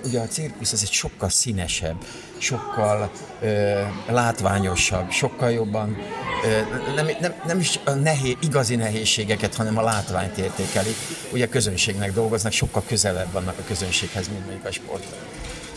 [0.06, 1.96] ugye a cirkusz az egy sokkal színesebb,
[2.38, 5.98] sokkal ö, látványosabb, sokkal jobban
[6.46, 10.96] ö, nem, nem, nem is a nehéz, igazi nehézségeket, hanem a látványt értékelik.
[11.32, 15.04] Ugye közönségnek dolgoznak, sokkal közelebb vannak a közönséghez, mint mondjuk a sport.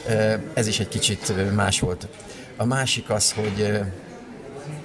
[0.09, 2.09] Ö, ez is egy kicsit más volt.
[2.57, 3.79] A másik az, hogy ö,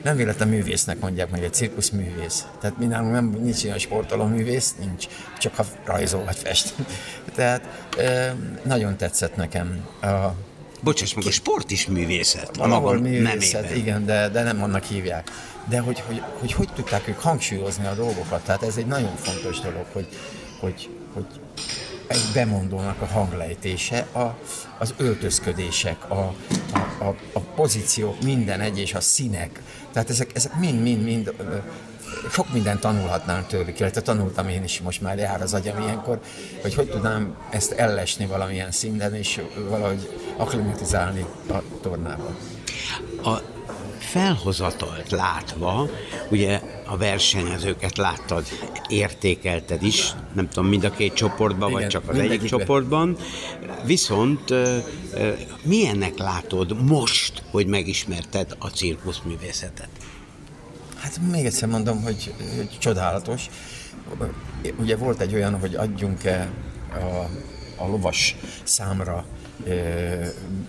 [0.04, 2.46] nem véletlen művésznek mondják meg, egy cirkusz művész.
[2.60, 5.08] Tehát mi nálunk nem, nincs ilyen sportoló művész, nincs,
[5.40, 6.74] csak ha rajzol vagy fest.
[7.36, 7.62] Tehát
[8.64, 10.08] nagyon tetszett nekem a,
[10.84, 12.58] Bocsáss meg, a sport is művészet.
[12.58, 13.78] a maga művészet, nemében.
[13.78, 15.30] igen, de, de nem annak hívják.
[15.70, 19.60] De hogy hogy, hogy hogy tudták ők hangsúlyozni a dolgokat, tehát ez egy nagyon fontos
[19.60, 20.08] dolog, hogy,
[20.60, 21.26] hogy, hogy
[22.08, 24.38] egy bemondónak a hanglejtése, a,
[24.78, 26.36] az öltözködések, a,
[26.72, 29.62] a, a, a pozíciók, minden egy és a színek.
[29.98, 31.34] Tehát ezek, ezek mind, mind, mind
[32.32, 36.20] sok mindent tanulhatnánk tőlük, illetve tanultam én is, most már jár az agyam ilyenkor,
[36.62, 42.36] hogy hogy tudnám ezt ellesni valamilyen szinten, és valahogy akklimatizálni a tornába.
[43.24, 43.42] A
[44.08, 45.90] felhozatalt látva,
[46.30, 48.46] ugye a versenyezőket láttad,
[48.88, 53.18] értékelted is, nem tudom, mind a két csoportban, vagy csak az egyik csoportban,
[53.86, 54.54] viszont
[55.64, 59.90] milyennek látod most, hogy megismerted a cirkuszművészetet?
[60.98, 63.50] Hát még egyszer mondom, hogy, hogy csodálatos.
[64.80, 66.50] Ugye volt egy olyan, hogy adjunk-e
[66.94, 67.30] a,
[67.84, 69.26] a lovas számra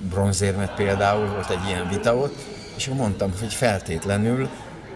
[0.09, 4.49] bronzérmet például, volt egy ilyen vita ott, és akkor mondtam, hogy feltétlenül,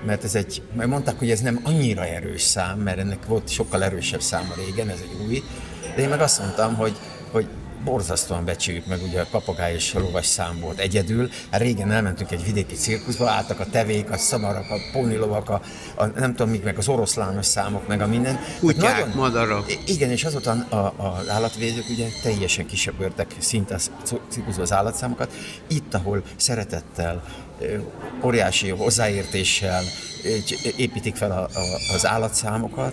[0.06, 3.84] mert ez egy, mert mondták, hogy ez nem annyira erős szám, mert ennek volt sokkal
[3.84, 5.42] erősebb száma régen, ez egy új,
[5.96, 6.96] de én meg azt mondtam, hogy,
[7.30, 7.46] hogy
[7.84, 11.28] borzasztóan becsüljük meg, ugye a papagáj és a lovas szám volt egyedül.
[11.50, 15.60] Hát régen elmentünk egy vidéki cirkuszba, álltak a tevék, a szamarak, a pónilovak, a,
[15.94, 18.38] a, nem tudom mik, meg az oroszlános számok, meg a minden.
[18.60, 19.72] Kutyák, Nagyon- madarak.
[19.86, 24.72] Igen, és azután a, a, az állatvédők ugye teljesen kisöpörtek szinte a c- cirkuszba az
[24.72, 25.32] állatszámokat.
[25.66, 27.22] Itt, ahol szeretettel,
[28.24, 29.84] óriási hozzáértéssel
[30.76, 32.92] építik fel a, a, az állatszámokat,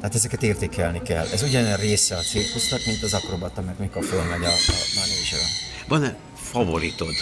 [0.00, 1.26] tehát ezeket értékelni kell.
[1.32, 5.38] Ez ugyanolyan része a cirkusznak, mint az akrobata, meg mikor fölmegy a, a manésra.
[5.88, 7.14] Van-e favoritod?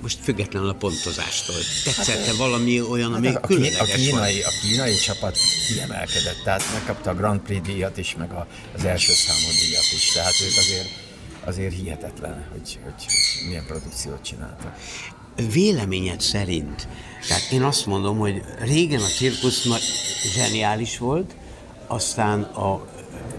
[0.00, 1.56] Most függetlenül a pontozástól.
[1.84, 6.42] Tetszette valami olyan, ami Hát a, a, kín- a, különleges kínai, a kínai csapat kiemelkedett,
[6.44, 10.34] tehát megkapta a Grand Prix díjat is, meg a, az első számú díjat is, tehát
[10.42, 10.88] ők azért,
[11.44, 14.76] azért hihetetlen, hogy, hogy, hogy milyen produkciót csináltak.
[15.52, 16.88] Véleményed szerint,
[17.28, 19.82] tehát én azt mondom, hogy régen a cirkusz nagy,
[20.34, 21.34] zseniális volt,
[21.86, 22.86] aztán a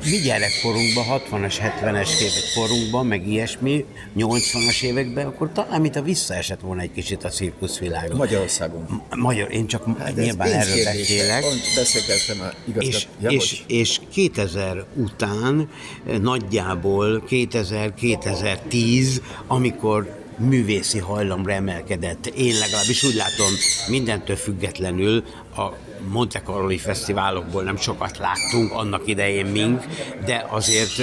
[0.03, 3.85] mi gyerekkorunkban, 60-as, 70-es évek korunkban, meg ilyesmi,
[4.17, 8.17] 80-as években, akkor talán mint a visszaesett volna egy kicsit a cirkuszvilágon.
[8.17, 9.03] Magyarországon.
[9.15, 11.43] Magyar, én csak Hát nyilván erről beszélek.
[11.75, 12.93] Beszélgettem a igazgat...
[12.93, 15.69] És, ja, és, és 2000 után
[16.07, 22.25] eh, nagyjából 2000-2010, amikor művészi hajlamra emelkedett.
[22.25, 23.51] Én legalábbis úgy látom,
[23.87, 25.23] mindentől függetlenül
[25.55, 25.63] a
[26.09, 29.83] Monte Carlo fesztiválokból nem sokat láttunk annak idején mink,
[30.25, 31.01] de azért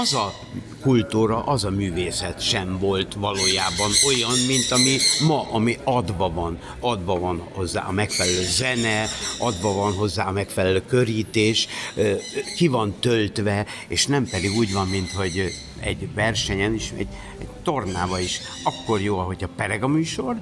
[0.00, 0.34] az a
[0.80, 6.58] kultúra, az a művészet sem volt valójában olyan, mint ami ma, ami adva van.
[6.80, 9.08] Adva van hozzá a megfelelő zene,
[9.38, 11.68] adva van hozzá a megfelelő körítés,
[12.56, 17.48] ki van töltve, és nem pedig úgy van, mint hogy egy versenyen is, egy, egy
[17.62, 18.40] tornába is.
[18.64, 20.36] Akkor jó, ahogy a pereg a műsor,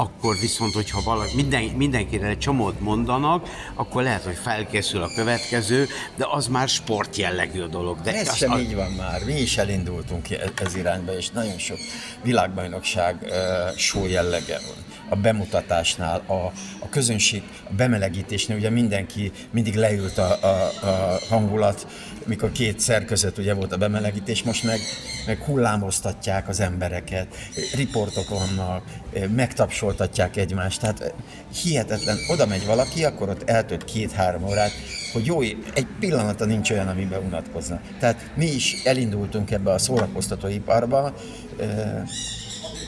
[0.00, 5.86] akkor viszont, hogyha valaki, minden, mindenkire egy csomót mondanak, akkor lehet, hogy felkészül a következő,
[6.16, 8.00] de az már sport jellegű a dolog.
[8.00, 9.24] De Ez sem az- így van már.
[9.24, 11.78] Mi is elindultunk e- ez irányba, és nagyon sok
[12.22, 13.30] világbajnokság uh,
[13.76, 14.84] show jellege van.
[15.10, 16.32] A bemutatásnál, a,
[16.78, 21.86] a közönség, a bemelegítésnél ugye mindenki mindig leült a, a, a hangulat,
[22.26, 24.78] mikor két szer között ugye volt a bemelegítés, most meg,
[25.26, 27.26] meg hullámoztatják az embereket,
[27.74, 28.82] riportok vannak,
[29.26, 31.14] megtapsoltatják egymást, tehát
[31.62, 34.72] hihetetlen, oda megy valaki, akkor ott eltölt két-három órát,
[35.12, 35.40] hogy jó,
[35.74, 37.80] egy pillanata nincs olyan, amiben unatkozna.
[37.98, 41.14] Tehát mi is elindultunk ebbe a szórakoztatóiparba,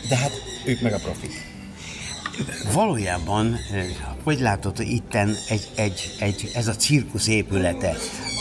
[0.09, 0.33] de hát
[0.67, 1.50] ők meg a profik.
[2.73, 3.59] Valójában,
[4.23, 7.95] hogy látod, hogy itten egy, egy, egy, ez a cirkusz épülete,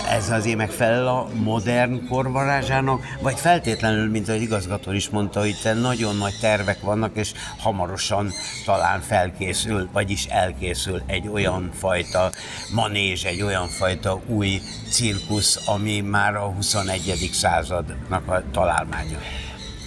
[0.09, 5.81] ez azért megfelel a modern korvarázsának, vagy feltétlenül, mint ahogy igazgató is mondta, hogy itt
[5.81, 8.31] nagyon nagy tervek vannak, és hamarosan
[8.65, 12.31] talán felkészül, vagyis elkészül egy olyan fajta
[12.73, 17.29] manézs, egy olyan fajta új cirkusz, ami már a 21.
[17.33, 19.17] századnak a találmánya.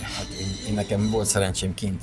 [0.02, 2.02] Hát én, én nekem volt szerencsém kint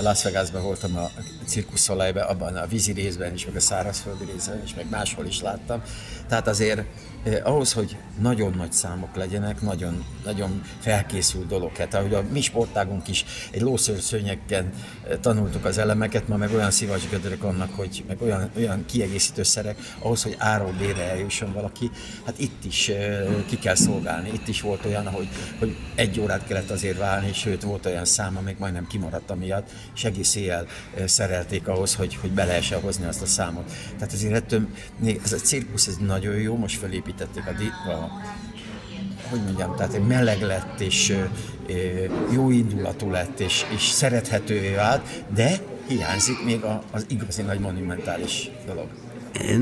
[0.00, 1.10] Las Vegasban voltam a
[1.46, 5.82] Circus abban a vízi részben is, meg a szárazföldi részben is, meg máshol is láttam.
[6.28, 6.82] Tehát azért
[7.28, 11.76] eh, ahhoz, hogy nagyon nagy számok legyenek, nagyon, nagyon felkészült dolog.
[11.76, 14.72] Hát ahogy a mi sportágunk is egy lószőrszőnyegen
[15.08, 19.78] eh, tanultuk az elemeket, ma meg olyan szivacsgödörök vannak, hogy meg olyan, olyan kiegészítő szerek,
[19.98, 21.90] ahhoz, hogy áról bére eljusson valaki,
[22.24, 24.30] hát itt is eh, ki kell szolgálni.
[24.32, 28.36] Itt is volt olyan, hogy, hogy egy órát kellett azért válni, sőt volt olyan szám,
[28.36, 33.06] amíg majdnem kimaradt amiatt, és egész éjjel eh, szerelték ahhoz, hogy, hogy be lehessen hozni
[33.06, 33.72] azt a számot.
[33.98, 36.80] Tehát azért ettől, még ez a cirkusz ez nagyon jó, most
[37.18, 38.10] felépítették a, a
[39.30, 41.16] hogy mondjam, tehát egy meleg lett, és
[42.30, 48.86] jó indulatú lett, és, és szerethetővé vált, de hiányzik még az igazi nagy monumentális dolog.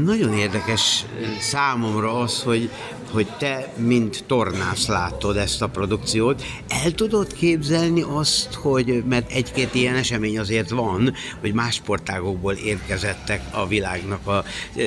[0.05, 1.05] Nagyon érdekes
[1.40, 2.71] számomra az, hogy,
[3.16, 6.42] hogy te, mint tornász látod ezt a produkciót.
[6.85, 13.42] El tudod képzelni azt, hogy, mert egy-két ilyen esemény azért van, hogy más sportágokból érkezettek
[13.50, 14.44] a világnak a
[14.76, 14.83] e,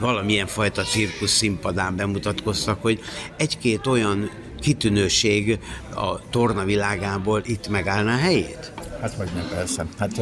[0.00, 3.00] valamilyen fajta cirkusz színpadán bemutatkoztak, hogy
[3.36, 5.58] egy-két olyan kitűnőség
[5.94, 8.72] a torna világából itt megállna a helyét?
[9.00, 9.86] Hát vagy nem, persze.
[9.98, 10.20] Hát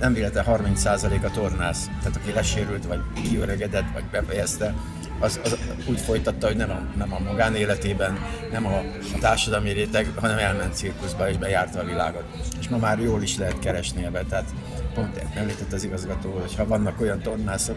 [0.00, 4.74] nem véletlen 30% a tornász, tehát aki lesérült, vagy kiöregedett, vagy befejezte,
[5.20, 8.18] az, az úgy folytatta, hogy nem a, nem a magánéletében,
[8.52, 8.78] nem a,
[9.14, 12.24] a társadalmi réteg, hanem elment cirkuszba és bejárta a világot.
[12.60, 14.54] És ma már jól is lehet keresni ebbe, tehát
[14.94, 17.76] pont említett az igazgató, hogy ha vannak olyan tornászok,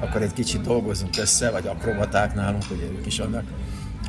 [0.00, 3.44] akkor egy kicsit dolgozunk össze, vagy akrobaták nálunk, hogy ők is vannak,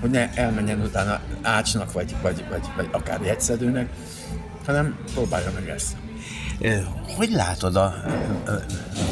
[0.02, 3.90] hogy ne elmenjen utána ácsnak, vagy, vagy, vagy, vagy akár jegyszedőnek,
[4.66, 5.96] hanem próbálja meg ezt.
[7.18, 7.96] Hogy látod a,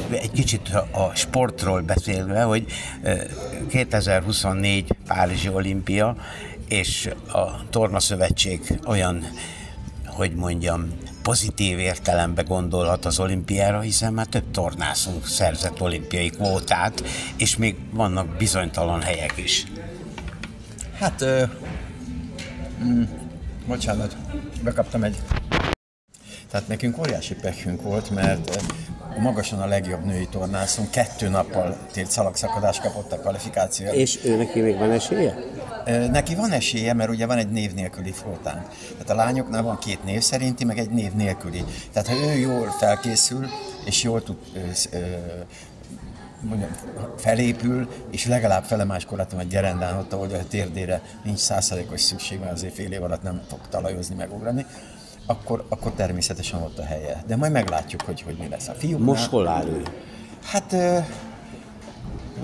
[0.09, 2.65] egy kicsit a sportról beszélve, hogy
[3.69, 6.15] 2024 Párizsi olimpia,
[6.67, 9.25] és a Torna Szövetség olyan,
[10.05, 10.87] hogy mondjam,
[11.21, 17.03] pozitív értelembe gondolhat az olimpiára, hiszen már több tornászunk szerzett olimpiai kvótát,
[17.37, 19.65] és még vannak bizonytalan helyek is.
[20.99, 21.43] Hát, ö,
[22.83, 23.03] mm,
[23.67, 24.15] bocsánat,
[24.63, 25.17] bekaptam egy
[26.51, 28.63] tehát nekünk óriási pekünk volt, mert
[29.19, 33.93] magasan a legjobb női tornászunk kettő nappal tért szalagszakadás kapott a kvalifikációra.
[33.93, 35.35] És ő neki még van esélye?
[36.11, 38.67] Neki van esélye, mert ugye van egy név nélküli flótánk.
[38.91, 41.63] Tehát a lányoknál van két név szerinti, meg egy név nélküli.
[41.93, 43.47] Tehát ha ő jól felkészül,
[43.85, 44.37] és jól tud
[46.41, 46.69] mondjam,
[47.17, 52.39] felépül, és legalább fele más korlátom egy gerendán ott, ahol a térdére nincs százszerékos szükség,
[52.39, 54.65] mert azért fél év alatt nem fog talajozni, megugrani
[55.25, 57.23] akkor, akkor természetesen ott a helye.
[57.27, 59.05] De majd meglátjuk, hogy, hogy mi lesz a fiúknál.
[59.05, 59.81] Most hol áll ő?
[60.43, 60.75] Hát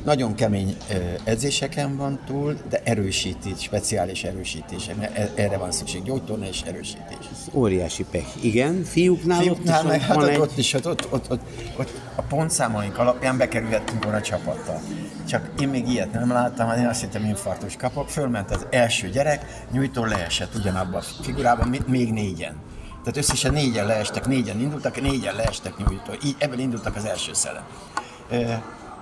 [0.04, 0.78] nagyon kemény
[1.24, 4.88] edzéseken van túl, de erősítés, speciális erősítés.
[5.00, 7.18] E, erre van szükség, gyógytorna és erősítés.
[7.32, 8.46] Ez óriási pech.
[8.46, 10.40] Igen, fiúknál, fiúknál ott meg, hát ott, egy...
[10.40, 11.42] ott is, ott, ott, ott, ott,
[11.78, 14.82] ott a pontszámaink alapján bekerülhettünk volna a csapattal.
[15.28, 18.10] Csak én még ilyet nem láttam, én azt hittem infarktus kapok.
[18.10, 22.56] Fölment az első gyerek, nyújtó leesett ugyanabban a figurában, még négyen.
[23.04, 26.14] Tehát összesen négyen leestek, négyen indultak, négyen leestek nyújtó.
[26.26, 27.64] Így ebből indultak az első szele.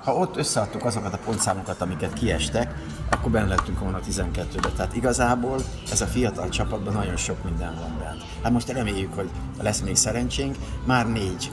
[0.05, 2.75] Ha ott összeadtuk azokat a pontszámokat, amiket kiestek,
[3.09, 4.69] akkor benne lettünk volna a 12-be.
[4.75, 5.59] Tehát igazából
[5.91, 8.23] ez a fiatal csapatban nagyon sok minden van bent.
[8.43, 9.29] Hát most reméljük, hogy
[9.61, 11.51] lesz még szerencsénk, már négy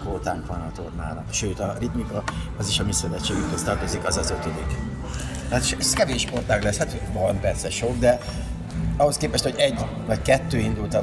[0.00, 1.24] kvótánk van a tornára.
[1.30, 2.22] Sőt, a ritmika
[2.58, 4.76] az is a mi szövetségünkhöz tartozik, az az ötödik.
[5.50, 8.20] Hát ez kevés sportág lesz, hát van persze sok, de
[8.96, 9.74] ahhoz képest, hogy egy
[10.06, 11.02] vagy kettő indult a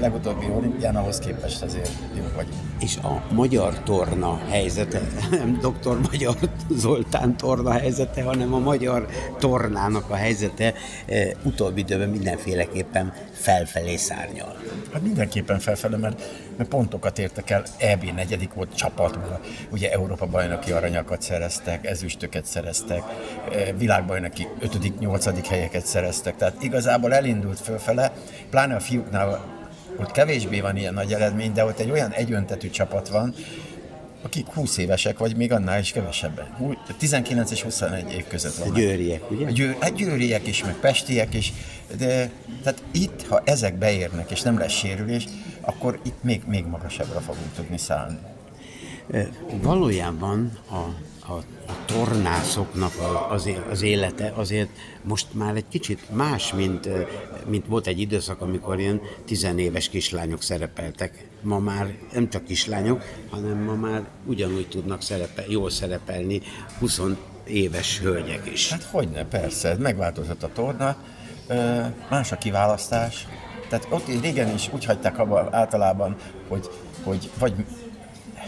[0.00, 2.56] legutóbbi olimpián, ahhoz képest azért jó vagyunk.
[2.80, 5.98] És a magyar torna helyzete, nem dr.
[6.10, 6.34] Magyar
[6.70, 9.06] Zoltán torna helyzete, hanem a magyar
[9.38, 10.74] tornának a helyzete
[11.06, 14.56] e, utóbbi időben mindenféleképpen felfelé szárnyal.
[14.92, 16.22] Hát mindenképpen felfelé, mert,
[16.56, 23.02] mert pontokat értek el, EB negyedik volt csapatban, ugye Európa bajnoki aranyakat szereztek, ezüstöket szereztek,
[23.78, 28.12] világbajnoki ötödik, nyolcadik helyeket szereztek, tehát igazából elindult fölfele,
[28.50, 29.58] pláne a fiúknál
[29.98, 33.34] ott kevésbé van ilyen nagy eredmény, de ott egy olyan egyöntetű csapat van,
[34.22, 36.76] akik 20 évesek, vagy még annál is kevesebben.
[36.98, 38.74] 19 és 21 év között van.
[38.74, 39.50] Győriek, ugye?
[39.50, 41.52] Győr, hát győriek is, meg pestiek is,
[41.98, 42.30] de
[42.62, 45.24] tehát itt, ha ezek beérnek, és nem lesz sérülés,
[45.60, 48.18] akkor itt még, még magasabbra fogunk tudni szállni.
[49.62, 50.78] Valójában a,
[51.30, 52.92] a, a tornászoknak
[53.30, 54.68] az, az élete azért
[55.02, 56.88] most már egy kicsit más, mint,
[57.46, 61.26] mint volt egy időszak, amikor ilyen tizenéves kislányok szerepeltek.
[61.42, 66.42] Ma már nem csak kislányok, hanem ma már ugyanúgy tudnak szerepel, jól szerepelni
[66.78, 67.00] 20
[67.44, 68.70] éves hölgyek is.
[68.70, 70.96] Hát hogyne, persze, megváltozott a torna,
[72.10, 73.26] más a kiválasztás.
[73.68, 76.16] Tehát ott is régen is úgy hagyták abba általában,
[76.48, 76.70] hogy,
[77.02, 77.54] hogy vagy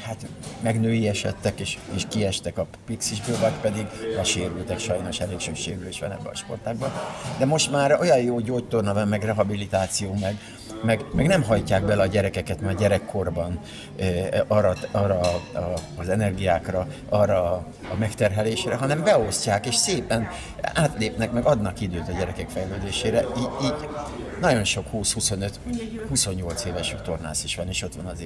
[0.03, 0.27] hát
[0.61, 3.87] megnői esettek és, és kiestek a pixisből, vagy pedig
[4.17, 6.93] lesérültek, sajnos elég sok sérülés van ebben a sportágban.
[7.39, 10.39] De most már olyan jó gyógytorna van, meg rehabilitáció, meg,
[10.83, 13.61] meg, meg nem hajtják bele a gyerekeket már gyerekkorban
[13.97, 20.29] eh, arra, arra a, a, az energiákra, arra a, a megterhelésre, hanem beosztják, és szépen
[20.61, 23.25] átlépnek, meg adnak időt a gyerekek fejlődésére.
[23.37, 23.89] Így, így
[24.43, 25.51] nagyon sok 20-25,
[26.09, 28.25] 28 éves tornász is van, és ott van az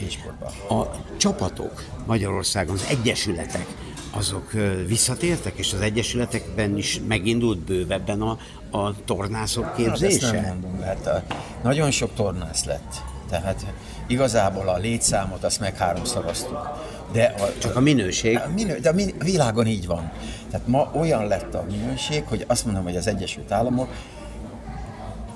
[0.00, 0.78] élsportban.
[0.78, 3.66] A csapatok Magyarországon, az egyesületek,
[4.10, 4.52] azok
[4.86, 8.38] visszatértek, és az egyesületekben is megindult bővebben a,
[8.70, 10.30] a tornászok Hát ezt képzése?
[10.30, 11.22] nem mondom, mert a,
[11.62, 13.02] nagyon sok tornász lett.
[13.30, 13.66] Tehát
[14.06, 16.68] igazából a létszámot azt meg háromszoroztuk.
[17.12, 18.36] De a, Csak a minőség.
[18.36, 20.10] a minő, de a, min, a világon így van.
[20.50, 23.88] Tehát ma olyan lett a minőség, hogy azt mondom, hogy az Egyesült Államok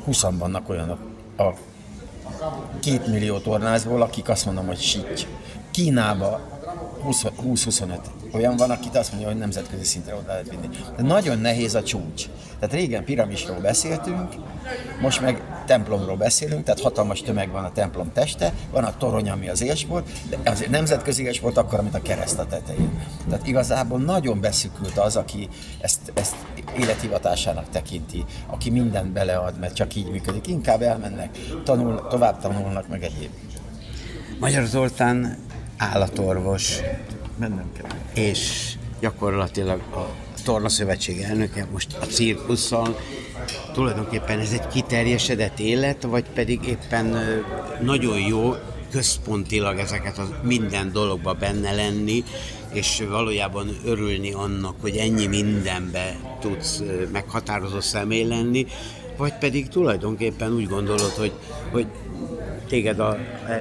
[0.04, 0.98] 20 vannak olyanok
[1.36, 1.50] a
[2.80, 5.26] két millió tornászból, akik azt mondom, hogy síty.
[5.70, 6.40] Kínába
[7.02, 7.98] 20 20-25
[8.32, 10.68] olyan van, akit azt mondja, hogy nemzetközi szintre oda lehet vinni.
[10.96, 12.28] De nagyon nehéz a csúcs.
[12.58, 14.34] Tehát régen piramisról beszéltünk,
[15.00, 19.48] most meg templomról beszélünk, tehát hatalmas tömeg van a templom teste, van a torony, ami
[19.48, 23.02] az élsport, de azért nemzetközi élsport akkor, mint a kereszt a tetején.
[23.28, 25.48] Tehát igazából nagyon beszükült az, aki
[25.80, 26.34] ezt, ezt
[26.78, 30.46] élethivatásának tekinti, aki mindent belead, mert csak így működik.
[30.46, 33.30] Inkább elmennek, tanul, tovább tanulnak, meg egyéb.
[34.40, 35.38] Magyar Zoltán
[35.76, 36.80] állatorvos,
[37.36, 37.90] Mennem kell.
[38.24, 40.08] és gyakorlatilag a
[40.44, 42.98] Torna Szövetség elnöke most a cirkusszal.
[43.72, 47.16] Tulajdonképpen ez egy kiterjesedett élet, vagy pedig éppen
[47.80, 48.54] nagyon jó
[48.90, 52.24] központilag ezeket a minden dologba benne lenni,
[52.72, 56.82] és valójában örülni annak, hogy ennyi mindenbe tudsz
[57.12, 58.66] meghatározó személy lenni,
[59.16, 61.32] vagy pedig tulajdonképpen úgy gondolod, hogy,
[61.70, 61.86] hogy
[62.68, 63.16] téged a,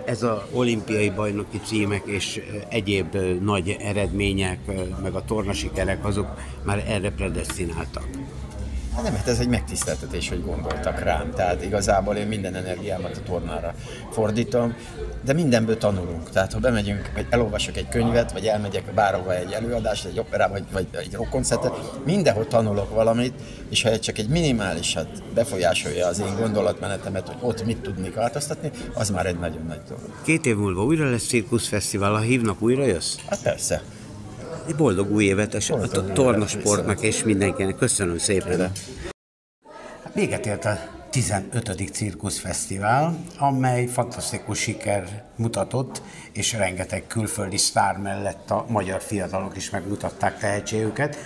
[0.06, 4.60] ez a olimpiai bajnoki címek és egyéb nagy eredmények,
[5.02, 6.28] meg a tornasikerek, azok
[6.64, 8.04] már erre predestináltak.
[9.02, 11.32] Hát nem, hát ez egy megtiszteltetés, hogy gondoltak rám.
[11.36, 13.74] Tehát igazából én minden energiámat a tornára
[14.12, 14.76] fordítom,
[15.22, 16.30] de mindenből tanulunk.
[16.30, 20.66] Tehát ha bemegyünk, vagy elolvasok egy könyvet, vagy elmegyek bárhova egy előadást, egy operába, vagy,
[20.72, 21.72] vagy egy rockkoncertet,
[22.06, 23.34] mindenhol tanulok valamit,
[23.70, 28.72] és ha egy csak egy minimálisat befolyásolja az én gondolatmenetemet, hogy ott mit tudnék változtatni,
[28.93, 30.22] az már egy nagyon nagy dolog.
[30.24, 33.16] Két év múlva újra lesz cirkuszfesztivál, ha hívnak, újra jössz?
[33.28, 33.82] Hát persze.
[34.72, 37.76] Egy boldog új évet a új évet, tornasportnak és mindenkinek.
[37.76, 38.72] Köszönöm szépen.
[40.13, 40.78] Véget ért a
[41.09, 41.89] 15.
[41.91, 46.01] cirkuszfesztivál, amely fantasztikus siker mutatott,
[46.32, 51.17] és rengeteg külföldi sztár mellett a magyar fiatalok is megmutatták tehetségüket.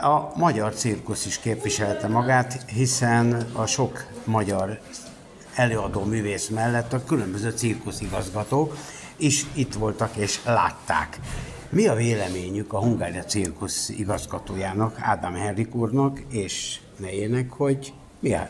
[0.00, 4.80] A magyar cirkusz is képviselte magát, hiszen a sok magyar
[5.54, 8.76] előadó művész mellett a különböző cirkuszigazgatók
[9.16, 11.18] is itt voltak és látták.
[11.74, 18.48] Mi a véleményük a Hungária Cirkusz igazgatójának, Ádám Henrik úrnak és nejének, hogy milyen,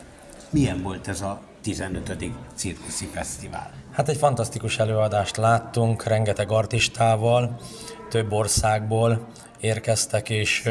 [0.50, 2.16] milyen volt ez a 15.
[2.54, 3.72] cirkuszi fesztivál?
[3.92, 7.60] Hát egy fantasztikus előadást láttunk, rengeteg artistával,
[8.08, 9.26] több országból
[9.60, 10.70] érkeztek, és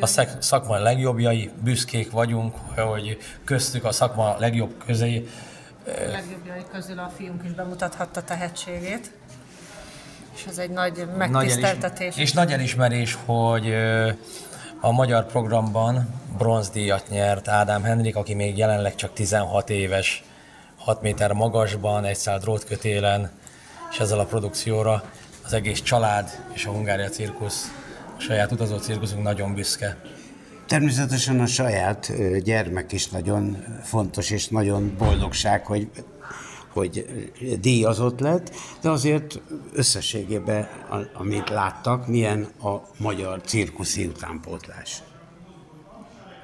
[0.00, 0.06] a
[0.38, 5.28] szakma legjobbjai, büszkék vagyunk, hogy köztük a szakma legjobb közé
[5.86, 9.10] A legjobbjai közül a fiunk is bemutathatta tehetségét.
[10.36, 12.14] És ez egy nagy megtiszteltetés.
[12.14, 13.74] Nagy és nagy elismerés, hogy
[14.80, 16.08] a magyar programban
[16.38, 20.24] bronzdíjat nyert Ádám Henrik, aki még jelenleg csak 16 éves,
[20.76, 23.30] 6 méter magasban, egy szál drótkötélen,
[23.90, 25.02] és ezzel a produkcióra
[25.44, 27.72] az egész család és a Hungária Cirkusz,
[28.16, 29.96] a saját utazó cirkuszunk nagyon büszke.
[30.66, 32.12] Természetesen a saját
[32.42, 35.90] gyermek is nagyon fontos, és nagyon boldogság, hogy
[36.76, 37.06] hogy
[37.60, 39.40] díjazott lett, de azért
[39.72, 40.68] összességében,
[41.12, 45.02] amit láttak, milyen a magyar cirkuszi utánpótlás.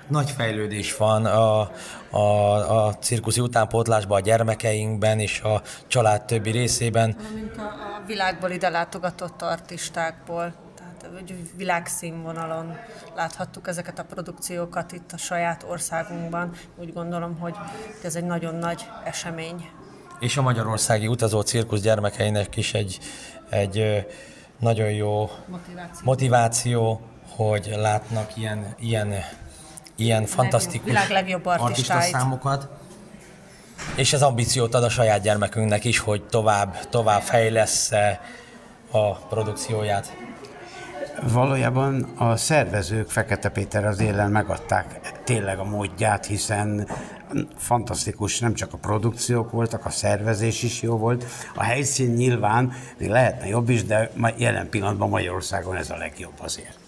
[0.09, 1.71] Nagy fejlődés van a,
[2.11, 7.17] a, a cirkuszi utánpótlásban, a gyermekeinkben és a család többi részében.
[7.35, 10.55] Mint a, a világból ide látogatott artistákból.
[10.75, 12.77] Tehát világszínvonalon
[13.15, 16.53] láthattuk ezeket a produkciókat itt a saját országunkban.
[16.77, 17.55] Úgy gondolom, hogy
[18.03, 19.69] ez egy nagyon nagy esemény.
[20.23, 22.99] És a magyarországi utazó cirkusz gyermekeinek is egy,
[23.51, 24.07] egy
[24.59, 26.01] nagyon jó Motiváció.
[26.05, 27.01] motiváció,
[27.37, 29.15] hogy látnak ilyen, ilyen,
[29.97, 32.13] ilyen fantasztikus világ legjobb artistáit.
[32.13, 32.69] számokat.
[33.97, 37.93] És ez ambíciót ad a saját gyermekünknek is, hogy tovább, tovább fejlesz
[38.91, 40.17] a produkcióját.
[41.21, 46.89] Valójában a szervezők Fekete Péter az élen megadták tényleg a módját, hiszen
[47.57, 51.25] fantasztikus, nem csak a produkciók voltak, a szervezés is jó volt.
[51.55, 56.79] A helyszín nyilván még lehetne jobb is, de jelen pillanatban Magyarországon ez a legjobb azért.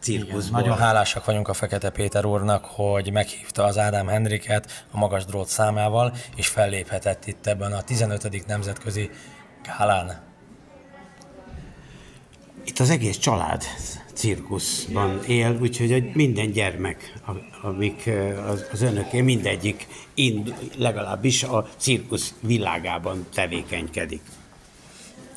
[0.00, 0.60] Cirkuszból.
[0.60, 5.48] Nagyon hálásak vagyunk a Fekete Péter úrnak, hogy meghívta az Ádám Henriket a magas drót
[5.48, 8.46] számával, és felléphetett itt ebben a 15.
[8.46, 9.10] nemzetközi
[9.62, 10.33] gálán.
[12.64, 13.62] Itt az egész család
[14.14, 17.12] cirkuszban él, úgyhogy hogy minden gyermek,
[17.62, 18.10] amik
[18.48, 24.20] az, az önöké, mindegyik ind, legalábbis a cirkusz világában tevékenykedik.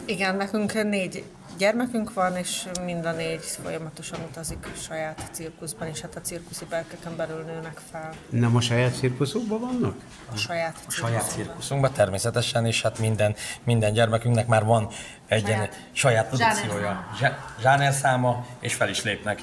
[0.05, 1.23] Igen, nekünk négy
[1.57, 7.15] gyermekünk van, és mind a négy folyamatosan utazik saját cirkuszban, és hát a cirkuszi berkeken
[7.15, 9.95] belül nőnek fel Nem a saját cirkuszukban vannak?
[10.33, 14.87] a saját A saját cirkuszunkban természetesen, és hát minden, minden gyermekünknek már van
[15.27, 19.41] egy Saját- saját, produkciója, zsá- zsánerszáma, és fel is lépnek.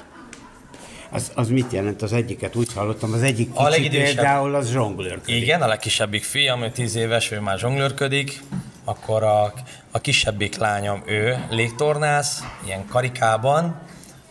[1.09, 2.01] Az, az mit jelent?
[2.01, 5.41] Az egyiket úgy hallottam, az egyik A kicsi legidősebb- például az zsonglőrködik.
[5.41, 8.41] Igen, a legkisebbik fiam, ő 10 éves, ő már zsonglőrködik,
[8.85, 9.53] akkor a,
[9.91, 13.79] a kisebbik lányom, ő légtornász, ilyen karikában,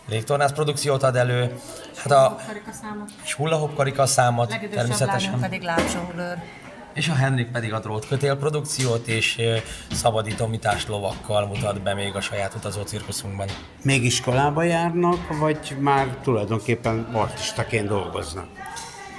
[0.07, 1.59] légtornász produkciót ad elő,
[1.95, 2.37] hát a
[3.23, 6.37] és hullahop karika számot Legidősebb lányunk természetesen, pedig lábzsonglőr.
[6.93, 9.41] és a Henrik pedig a drótkötél produkciót és
[9.91, 13.47] szabadítomítás lovakkal mutat be még a saját utazó cirkuszunkban.
[13.81, 18.47] Még iskolába járnak, vagy már tulajdonképpen artistaként dolgoznak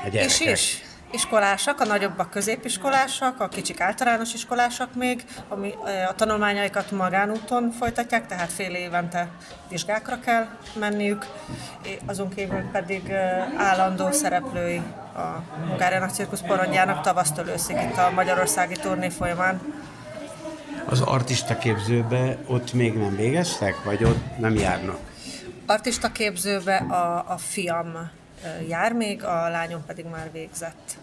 [0.04, 0.52] a És gyerekek?
[0.52, 0.85] is.
[1.10, 5.74] Iskolások, a nagyobbak középiskolások, a kicsik általános iskolások még, ami
[6.08, 9.28] a tanulmányaikat magánúton folytatják, tehát fél évente
[9.68, 10.46] vizsgákra kell
[10.78, 11.26] menniük,
[12.06, 13.12] azon kívül pedig
[13.56, 14.82] állandó szereplői
[15.14, 19.60] a Hungáriának Cirkusz porondjának tavasztól őszig itt a magyarországi turné folyamán.
[20.88, 24.98] Az artista képzőbe ott még nem végeztek, vagy ott nem járnak?
[25.66, 28.10] Artista képzőbe a, a fiam
[28.68, 30.98] jár még, a lányom pedig már végzett.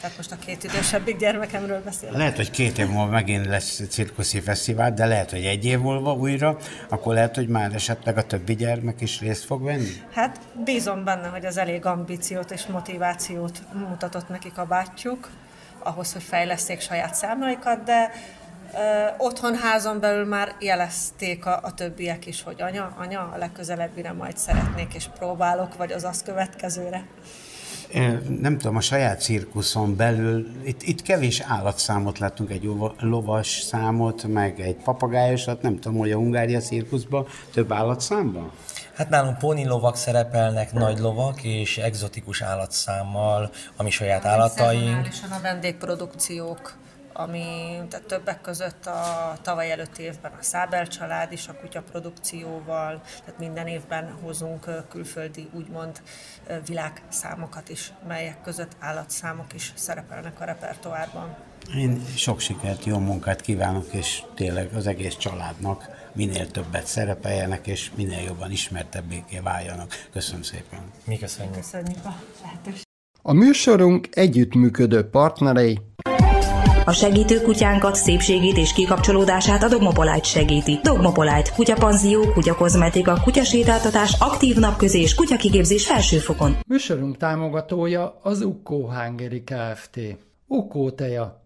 [0.00, 2.16] Tehát most a két idősebbik gyermekemről beszélek.
[2.16, 6.12] Lehet, hogy két év múlva megint lesz cirkuszi fesztivál, de lehet, hogy egy év múlva
[6.12, 6.56] újra,
[6.88, 9.90] akkor lehet, hogy már esetleg a többi gyermek is részt fog venni?
[10.12, 15.30] Hát bízom benne, hogy az elég ambíciót és motivációt mutatott nekik a bátyjuk,
[15.78, 18.10] ahhoz, hogy fejleszték saját számaikat, de
[19.18, 24.36] otthon házon belül már jelezték a, a többiek is, hogy anya, anya, a legközelebbire majd
[24.36, 27.06] szeretnék, és próbálok, vagy az azt következőre.
[27.94, 33.48] Ö, Nem tudom, a saját cirkuszon belül, itt, itt kevés állatszámot láttunk, egy ova- lovas
[33.48, 38.50] számot, meg egy papagájosat, nem tudom, hogy a Hungária cirkuszban több állatszámban?
[38.96, 44.84] Hát nálunk pónilovak szerepelnek, nagy lovak és egzotikus állatszámmal, ami saját állataink.
[44.84, 46.74] Szezonálisan a vendégprodukciók,
[47.16, 53.00] ami tehát többek között a tavaly előtti évben a Szábel család is a kutya produkcióval,
[53.24, 56.02] tehát minden évben hozunk külföldi úgymond
[56.66, 61.36] világszámokat is, melyek között állatszámok is szerepelnek a repertoárban.
[61.76, 67.90] Én sok sikert, jó munkát kívánok, és tényleg az egész családnak minél többet szerepeljenek, és
[67.94, 69.92] minél jobban ismertebbéké váljanak.
[70.12, 70.80] Köszönöm szépen.
[71.04, 71.54] Mi köszönjük.
[71.54, 72.84] Köszönjük a lehetőséget.
[73.22, 75.80] A műsorunk együttműködő partnerei
[76.88, 80.78] A segítő kutyánkat, szépségét és kikapcsolódását a Dogmopolite segíti.
[80.82, 86.56] Dogmopolite, kutyapanzió, kutyakozmetika, kutyasétáltatás, aktív napközés, kutyakigépzés felsőfokon.
[86.68, 90.00] Műsorunk támogatója az Ukkó Hungary Kft.
[90.46, 91.45] Ukkó teja,